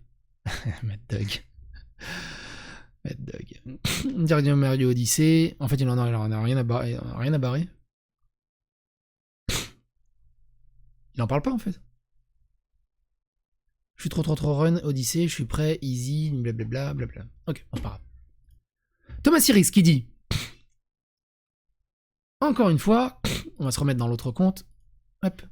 Mad 0.83 1.01
Dog. 1.11 1.43
Mad 3.05 3.17
Dog. 3.19 3.77
Dernier 4.27 4.55
Mario 4.55 4.91
Odyssey. 4.91 5.57
En 5.61 5.69
fait, 5.69 5.77
il 5.77 5.89
en 5.89 5.99
a, 5.99 6.05
rien, 6.05 6.57
à 6.57 6.63
barrer, 6.63 6.97
rien 7.17 7.33
à 7.33 7.39
barrer. 7.39 7.69
Il 11.15 11.23
en 11.23 11.27
parle 11.27 11.43
pas 11.43 11.53
en 11.53 11.59
fait. 11.59 11.81
Je 13.97 14.03
suis 14.03 14.11
trop 14.11 14.23
trop 14.23 14.35
trop 14.35 14.55
run, 14.55 14.77
Odyssey, 14.79 15.29
je 15.29 15.35
suis 15.35 15.45
prêt, 15.45 15.79
easy, 15.81 16.31
blablabla, 16.31 16.95
blablabla. 16.95 17.31
Ok, 17.47 17.65
on 17.73 17.79
part. 17.79 18.01
Thomas 19.23 19.41
Siris 19.41 19.71
qui 19.71 19.83
dit 19.83 20.07
Encore 22.41 22.71
une 22.71 22.79
fois, 22.79 23.21
on 23.59 23.65
va 23.65 23.71
se 23.71 23.81
remettre 23.81 23.99
dans 23.99 24.09
l'autre 24.09 24.33
compte. 24.33 24.67
Hop. 25.23 25.43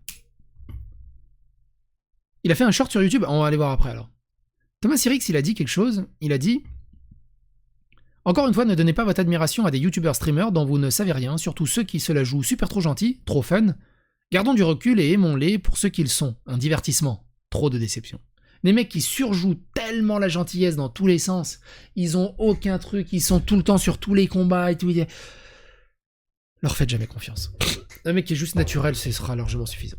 Il 2.44 2.50
a 2.50 2.54
fait 2.54 2.64
un 2.64 2.72
short 2.72 2.90
sur 2.90 3.02
YouTube, 3.02 3.24
on 3.28 3.40
va 3.40 3.46
aller 3.46 3.56
voir 3.56 3.70
après 3.70 3.90
alors. 3.90 4.10
Thomas 4.80 4.96
Sirix, 4.96 5.28
il 5.28 5.36
a 5.36 5.42
dit 5.42 5.54
quelque 5.54 5.68
chose, 5.68 6.06
il 6.20 6.32
a 6.32 6.38
dit 6.38 6.64
Encore 8.24 8.48
une 8.48 8.54
fois, 8.54 8.64
ne 8.64 8.74
donnez 8.74 8.92
pas 8.92 9.04
votre 9.04 9.20
admiration 9.20 9.64
à 9.64 9.70
des 9.70 9.78
youtubeurs 9.78 10.16
streamers 10.16 10.50
dont 10.50 10.64
vous 10.64 10.78
ne 10.78 10.90
savez 10.90 11.12
rien, 11.12 11.38
surtout 11.38 11.66
ceux 11.66 11.84
qui 11.84 12.00
se 12.00 12.12
la 12.12 12.24
jouent 12.24 12.42
super 12.42 12.68
trop 12.68 12.80
gentils, 12.80 13.20
trop 13.24 13.42
fun, 13.42 13.76
Gardons 14.32 14.54
du 14.54 14.62
recul 14.62 14.98
et 14.98 15.12
aimons-les 15.12 15.58
pour 15.58 15.76
ce 15.76 15.86
qu'ils 15.86 16.08
sont, 16.08 16.36
un 16.46 16.56
divertissement. 16.56 17.28
Trop 17.50 17.68
de 17.68 17.76
déception. 17.76 18.18
Des 18.64 18.72
mecs 18.72 18.88
qui 18.88 19.02
surjouent 19.02 19.60
tellement 19.74 20.18
la 20.18 20.28
gentillesse 20.28 20.74
dans 20.74 20.88
tous 20.88 21.06
les 21.06 21.18
sens, 21.18 21.60
ils 21.96 22.16
ont 22.16 22.34
aucun 22.38 22.78
truc, 22.78 23.12
ils 23.12 23.20
sont 23.20 23.40
tout 23.40 23.56
le 23.56 23.62
temps 23.62 23.76
sur 23.76 23.98
tous 23.98 24.14
les 24.14 24.26
combats 24.28 24.72
et 24.72 24.78
tout. 24.78 24.90
Leur 26.62 26.76
faites 26.76 26.88
jamais 26.88 27.06
confiance. 27.06 27.52
Un 28.06 28.14
mec 28.14 28.24
qui 28.24 28.32
est 28.32 28.36
juste 28.36 28.54
naturel, 28.54 28.96
ce 28.96 29.12
sera 29.12 29.36
largement 29.36 29.66
suffisant. 29.66 29.98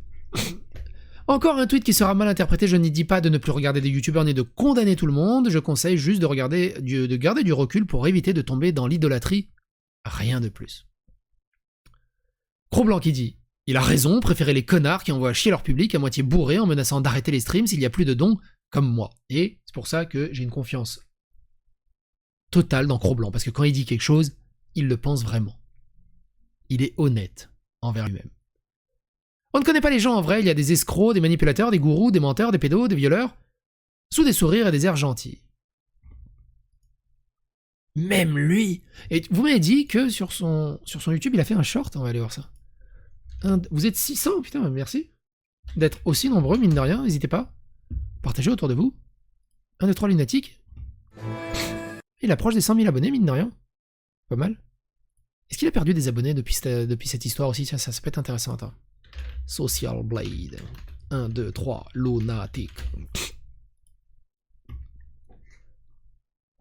Encore 1.27 1.59
un 1.59 1.67
tweet 1.67 1.83
qui 1.83 1.93
sera 1.93 2.15
mal 2.15 2.27
interprété, 2.27 2.67
je 2.67 2.75
n'y 2.75 2.89
dis 2.89 3.05
pas 3.05 3.21
de 3.21 3.29
ne 3.29 3.37
plus 3.37 3.51
regarder 3.51 3.81
des 3.81 3.89
youtubeurs 3.89 4.25
ni 4.25 4.33
de 4.33 4.41
condamner 4.41 4.95
tout 4.95 5.05
le 5.05 5.13
monde, 5.13 5.51
je 5.51 5.59
conseille 5.59 5.97
juste 5.97 6.21
de, 6.21 6.25
regarder, 6.25 6.73
de 6.81 7.15
garder 7.17 7.43
du 7.43 7.53
recul 7.53 7.85
pour 7.85 8.07
éviter 8.07 8.33
de 8.33 8.41
tomber 8.41 8.71
dans 8.71 8.87
l'idolâtrie. 8.87 9.51
Rien 10.05 10.41
de 10.41 10.49
plus. 10.49 10.87
Cro-Blanc 12.71 12.99
qui 12.99 13.11
dit 13.11 13.37
il 13.65 13.77
a 13.77 13.81
raison, 13.81 14.19
préférer 14.19 14.53
les 14.53 14.65
connards 14.65 15.03
qui 15.03 15.11
envoient 15.11 15.33
chier 15.33 15.51
leur 15.51 15.63
public 15.63 15.95
à 15.95 15.99
moitié 15.99 16.21
bourré 16.21 16.59
en 16.59 16.65
menaçant 16.65 17.01
d'arrêter 17.01 17.31
les 17.31 17.39
streams 17.39 17.67
s'il 17.67 17.79
y 17.79 17.85
a 17.85 17.89
plus 17.89 18.05
de 18.05 18.13
dons, 18.13 18.37
comme 18.69 18.91
moi. 18.91 19.09
Et 19.29 19.59
c'est 19.65 19.73
pour 19.73 19.87
ça 19.87 20.05
que 20.05 20.29
j'ai 20.33 20.43
une 20.43 20.49
confiance 20.49 20.99
totale 22.51 22.87
dans 22.87 22.99
Cro-Blanc, 22.99 23.31
parce 23.31 23.43
que 23.43 23.49
quand 23.49 23.63
il 23.63 23.71
dit 23.71 23.85
quelque 23.85 24.01
chose, 24.01 24.33
il 24.75 24.87
le 24.87 24.97
pense 24.97 25.23
vraiment. 25.23 25.59
Il 26.69 26.81
est 26.81 26.93
honnête 26.97 27.49
envers 27.81 28.07
lui-même. 28.07 28.29
On 29.53 29.59
ne 29.59 29.63
connaît 29.63 29.81
pas 29.81 29.89
les 29.89 29.99
gens 29.99 30.15
en 30.15 30.21
vrai, 30.21 30.41
il 30.41 30.45
y 30.45 30.49
a 30.49 30.55
des 30.55 30.71
escrocs, 30.71 31.13
des 31.13 31.21
manipulateurs, 31.21 31.71
des 31.71 31.79
gourous, 31.79 32.11
des 32.11 32.19
menteurs, 32.19 32.51
des 32.51 32.57
pédos, 32.57 32.87
des 32.87 32.95
violeurs, 32.95 33.35
sous 34.11 34.23
des 34.23 34.33
sourires 34.33 34.67
et 34.67 34.71
des 34.71 34.85
airs 34.85 34.95
gentils. 34.95 35.39
Même 37.95 38.37
lui 38.37 38.81
Et 39.11 39.21
vous 39.29 39.43
m'avez 39.43 39.59
dit 39.59 39.85
que 39.85 40.09
sur 40.09 40.31
son, 40.31 40.79
sur 40.83 41.01
son 41.01 41.11
YouTube, 41.11 41.35
il 41.35 41.39
a 41.39 41.45
fait 41.45 41.53
un 41.53 41.63
short, 41.63 41.95
on 41.95 42.01
va 42.01 42.09
aller 42.09 42.19
voir 42.19 42.33
ça. 42.33 42.49
Vous 43.71 43.85
êtes 43.85 43.97
600, 43.97 44.41
putain, 44.41 44.69
merci. 44.69 45.09
d'être 45.75 45.99
aussi 46.05 46.29
nombreux, 46.29 46.57
mine 46.57 46.73
de 46.73 46.79
rien, 46.79 47.03
n'hésitez 47.03 47.27
pas. 47.27 47.53
Partagez 48.21 48.49
autour 48.49 48.67
de 48.67 48.73
vous. 48.73 48.95
Un, 49.79 49.87
deux, 49.87 49.93
trois 49.93 50.07
lunatiques. 50.07 50.61
Il 52.21 52.31
approche 52.31 52.53
des 52.53 52.61
100 52.61 52.75
000 52.75 52.87
abonnés, 52.87 53.11
mine 53.11 53.25
de 53.25 53.31
rien. 53.31 53.51
Pas 54.29 54.37
mal. 54.37 54.55
Est-ce 55.49 55.57
qu'il 55.57 55.67
a 55.67 55.71
perdu 55.71 55.93
des 55.93 56.07
abonnés 56.07 56.33
depuis 56.33 56.53
cette, 56.53 57.03
cette 57.05 57.25
histoire 57.25 57.49
aussi? 57.49 57.65
Ça, 57.65 57.77
ça 57.77 57.91
peut 58.01 58.07
être 58.07 58.17
intéressant. 58.17 58.53
Attends. 58.53 58.73
Social 59.45 60.01
Blade. 60.03 60.59
1, 61.11 61.29
2, 61.29 61.51
3, 61.51 61.85
lunatic. 61.93 62.71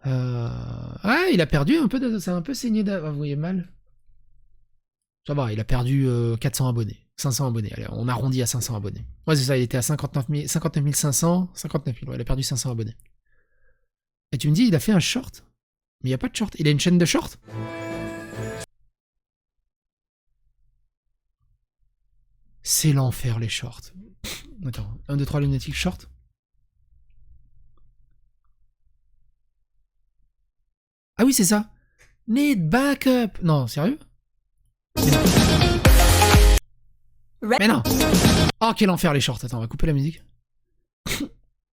Euh... 0.04 0.48
Ah, 1.04 1.26
il 1.32 1.40
a 1.40 1.46
perdu 1.46 1.76
un 1.76 1.86
peu, 1.86 2.00
de... 2.00 2.18
c'est 2.18 2.30
un 2.30 2.42
peu 2.42 2.54
saigné, 2.54 2.84
ah, 2.88 3.10
vous 3.10 3.16
voyez 3.16 3.36
mal. 3.36 3.68
Ça 5.26 5.34
va, 5.34 5.52
il 5.52 5.60
a 5.60 5.64
perdu 5.64 6.06
euh, 6.08 6.36
400 6.36 6.68
abonnés, 6.68 6.98
500 7.16 7.46
abonnés. 7.46 7.72
Allez, 7.74 7.86
on 7.90 8.08
arrondit 8.08 8.42
à 8.42 8.46
500 8.46 8.74
abonnés. 8.76 9.04
Ouais, 9.26 9.36
c'est 9.36 9.44
ça, 9.44 9.56
il 9.56 9.62
était 9.62 9.76
à 9.76 9.82
59, 9.82 10.26
000 10.28 10.48
59 10.48 10.94
500, 10.94 11.50
59 11.54 12.00
000, 12.00 12.10
ouais, 12.10 12.16
il 12.16 12.20
a 12.20 12.24
perdu 12.24 12.42
500 12.42 12.72
abonnés. 12.72 12.96
Et 14.32 14.38
tu 14.38 14.48
me 14.48 14.54
dis, 14.54 14.64
il 14.64 14.74
a 14.74 14.80
fait 14.80 14.92
un 14.92 15.00
short? 15.00 15.44
Mais 16.02 16.08
il 16.08 16.10
n'y 16.10 16.14
a 16.14 16.18
pas 16.18 16.28
de 16.28 16.34
short, 16.34 16.54
il 16.58 16.66
a 16.66 16.70
une 16.70 16.80
chaîne 16.80 16.98
de 16.98 17.04
short? 17.04 17.38
C'est 22.62 22.92
l'enfer, 22.92 23.38
les 23.38 23.48
shorts. 23.48 23.92
Attends, 24.66 24.98
1, 25.08 25.16
2, 25.16 25.24
3 25.26 25.40
lunatiques 25.40 25.74
short 25.74 26.08
Ah 31.16 31.24
oui, 31.24 31.32
c'est 31.32 31.44
ça. 31.44 31.70
Need 32.26 32.68
backup. 32.68 33.40
Non, 33.42 33.66
sérieux? 33.66 33.98
Mais 37.42 37.66
non. 37.66 37.82
Oh, 38.60 38.72
quel 38.76 38.90
enfer 38.90 39.12
les 39.12 39.20
shorts. 39.20 39.44
Attends, 39.44 39.58
on 39.58 39.60
va 39.60 39.66
couper 39.66 39.86
la 39.86 39.92
musique. 39.92 40.22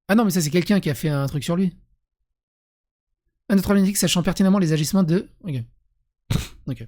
ah 0.08 0.16
non, 0.16 0.26
mais 0.26 0.32
ça, 0.32 0.42
c'est 0.42 0.50
quelqu'un 0.50 0.80
qui 0.80 0.90
a 0.90 0.96
fait 0.96 1.10
un 1.10 1.28
truc 1.28 1.44
sur 1.44 1.56
lui. 1.56 1.76
Un 3.50 3.58
autre 3.58 3.74
musique 3.76 3.98
sachant 3.98 4.24
pertinemment 4.24 4.60
les 4.60 4.74
agissements 4.74 5.04
de. 5.04 5.30
Ok. 5.44 5.56
ok. 6.68 6.88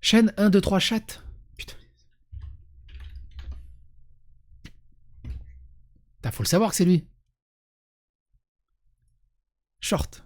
Chaîne 0.00 0.32
1, 0.36 0.50
2, 0.50 0.60
3, 0.60 0.78
chat. 0.78 1.22
Putain. 1.56 1.76
Putain, 6.16 6.30
faut 6.30 6.42
le 6.42 6.48
savoir 6.48 6.70
que 6.70 6.76
c'est 6.76 6.84
lui. 6.84 7.04
Short. 9.80 10.25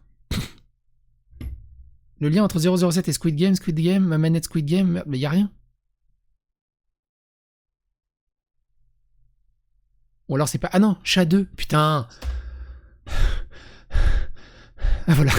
Le 2.21 2.29
lien 2.29 2.45
entre 2.45 2.59
007 2.59 3.09
et 3.09 3.13
Squid 3.13 3.37
Game, 3.37 3.55
Squid 3.55 3.77
Game, 3.81 4.05
ma 4.05 4.19
manette 4.19 4.45
Squid 4.45 4.67
Game, 4.67 5.03
mais 5.07 5.19
y 5.19 5.27
a 5.27 5.31
rien. 5.31 5.51
Ou 10.29 10.35
alors 10.37 10.49
c'est 10.49 10.59
pas. 10.59 10.69
Ah 10.73 10.79
non, 10.79 10.97
chat 11.03 11.25
2, 11.25 11.45
putain. 11.57 12.07
Ah 15.07 15.15
voilà. 15.15 15.33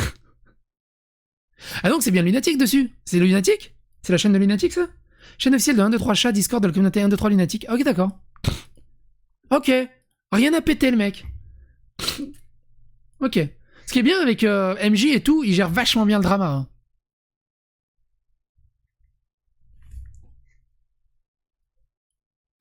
Ah 1.83 1.89
donc 1.89 2.01
c'est 2.03 2.11
bien 2.11 2.23
Lunatic 2.23 2.57
dessus. 2.57 2.91
C'est 3.05 3.19
le 3.19 3.25
Lunatic? 3.25 3.75
C'est 4.01 4.11
la 4.11 4.17
chaîne 4.17 4.33
de 4.33 4.37
Lunatic 4.37 4.73
ça? 4.73 4.87
Chaîne 5.37 5.53
officielle 5.55 5.77
de 5.77 5.81
1, 5.81 5.91
2, 5.91 5.97
3 5.99 6.13
chats, 6.15 6.31
Discord 6.31 6.61
de 6.61 6.67
la 6.67 6.73
communauté 6.73 7.01
1, 7.01 7.09
2, 7.09 7.15
3 7.15 7.29
Lunatic. 7.29 7.65
Ok 7.69 7.83
d'accord. 7.83 8.19
Ok. 9.51 9.71
Rien 10.31 10.53
à 10.53 10.61
péter 10.61 10.91
le 10.91 10.97
mec. 10.97 11.25
Ok. 13.19 13.39
Ce 13.85 13.93
qui 13.93 13.99
est 13.99 14.03
bien 14.03 14.19
avec 14.21 14.43
euh, 14.43 14.75
MJ 14.89 15.05
et 15.07 15.21
tout, 15.21 15.43
il 15.43 15.53
gère 15.53 15.69
vachement 15.69 16.05
bien 16.05 16.17
le 16.17 16.23
drama. 16.23 16.49
hein. 16.49 16.67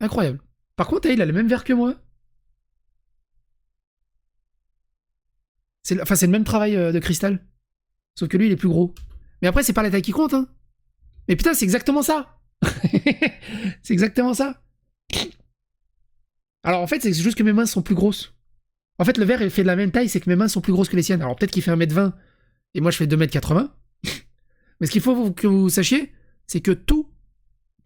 Incroyable. 0.01 0.41
Par 0.77 0.87
contre, 0.87 1.09
il 1.09 1.21
a 1.21 1.27
le 1.27 1.33
même 1.33 1.49
verre 1.49 1.65
que 1.65 1.73
moi. 1.73 1.95
Enfin, 6.01 6.15
c'est 6.15 6.27
le 6.27 6.33
même 6.33 6.45
travail 6.45 6.77
euh, 6.77 6.93
de 6.93 6.99
cristal. 6.99 7.47
Sauf 8.15 8.29
que 8.29 8.37
lui, 8.37 8.47
il 8.47 8.53
est 8.53 8.57
plus 8.57 8.69
gros. 8.69 8.95
Mais 9.43 9.49
après, 9.49 9.63
c'est 9.63 9.73
pas 9.73 9.83
la 9.83 9.91
taille 9.91 10.03
qui 10.03 10.13
compte, 10.13 10.35
hein. 10.35 10.49
Mais 11.29 11.37
putain, 11.37 11.55
c'est 11.55 11.65
exactement 11.65 12.03
ça. 12.03 12.39
c'est 13.83 13.93
exactement 13.93 14.35
ça. 14.35 14.63
Alors 16.63 16.83
en 16.83 16.87
fait, 16.87 17.01
c'est 17.01 17.13
juste 17.13 17.39
que 17.39 17.43
mes 17.43 17.53
mains 17.53 17.67
sont 17.67 17.83
plus 17.83 17.95
grosses. 17.95 18.35
En 18.99 19.05
fait, 19.05 19.17
le 19.17 19.25
verre 19.25 19.43
est 19.43 19.51
fait 19.51 19.63
de 19.63 19.67
la 19.67 19.77
même 19.77 19.93
taille, 19.93 20.09
c'est 20.09 20.21
que 20.21 20.29
mes 20.29 20.37
mains 20.37 20.49
sont 20.49 20.61
plus 20.61 20.73
grosses 20.73 20.89
que 20.89 20.97
les 20.97 21.03
siennes. 21.03 21.23
Alors 21.23 21.37
peut-être 21.37 21.53
qu'il 21.53 21.63
fait 21.63 21.71
1m20 21.71 22.13
et 22.75 22.81
moi 22.81 22.91
je 22.91 22.99
fais 22.99 23.07
2m80. 23.07 23.71
Mais 24.81 24.87
ce 24.87 24.91
qu'il 24.91 25.01
faut 25.01 25.31
que 25.31 25.47
vous 25.47 25.71
sachiez, 25.71 26.13
c'est 26.47 26.61
que 26.61 26.73
tout 26.73 27.09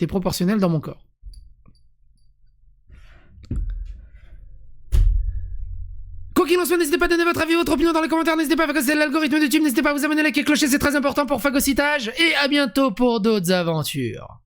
est 0.01 0.07
proportionnel 0.07 0.59
dans 0.59 0.69
mon 0.69 0.81
corps. 0.81 1.07
Quoi 6.45 6.51
qu'il 6.51 6.61
en 6.61 6.67
soit, 6.67 6.77
n'hésitez 6.77 6.99
pas 6.99 7.07
à 7.07 7.09
donner 7.09 7.25
votre 7.25 7.41
avis, 7.41 7.55
votre 7.55 7.73
opinion 7.73 7.93
dans 7.93 8.03
les 8.03 8.09
commentaires, 8.09 8.37
n'hésitez 8.37 8.55
pas 8.55 8.65
à 8.65 8.67
phagocyter 8.67 8.95
l'algorithme 8.95 9.37
de 9.37 9.45
YouTube, 9.45 9.63
n'hésitez 9.63 9.81
pas 9.81 9.93
à 9.93 9.95
vous 9.95 10.05
abonner, 10.05 10.23
liker, 10.23 10.45
clocher, 10.45 10.69
c'est 10.69 10.79
très 10.79 10.95
important 10.95 11.25
pour 11.25 11.41
phagocytage, 11.41 12.13
et 12.19 12.35
à 12.35 12.49
bientôt 12.49 12.91
pour 12.91 13.23
d'autres 13.23 13.51
aventures. 13.51 14.44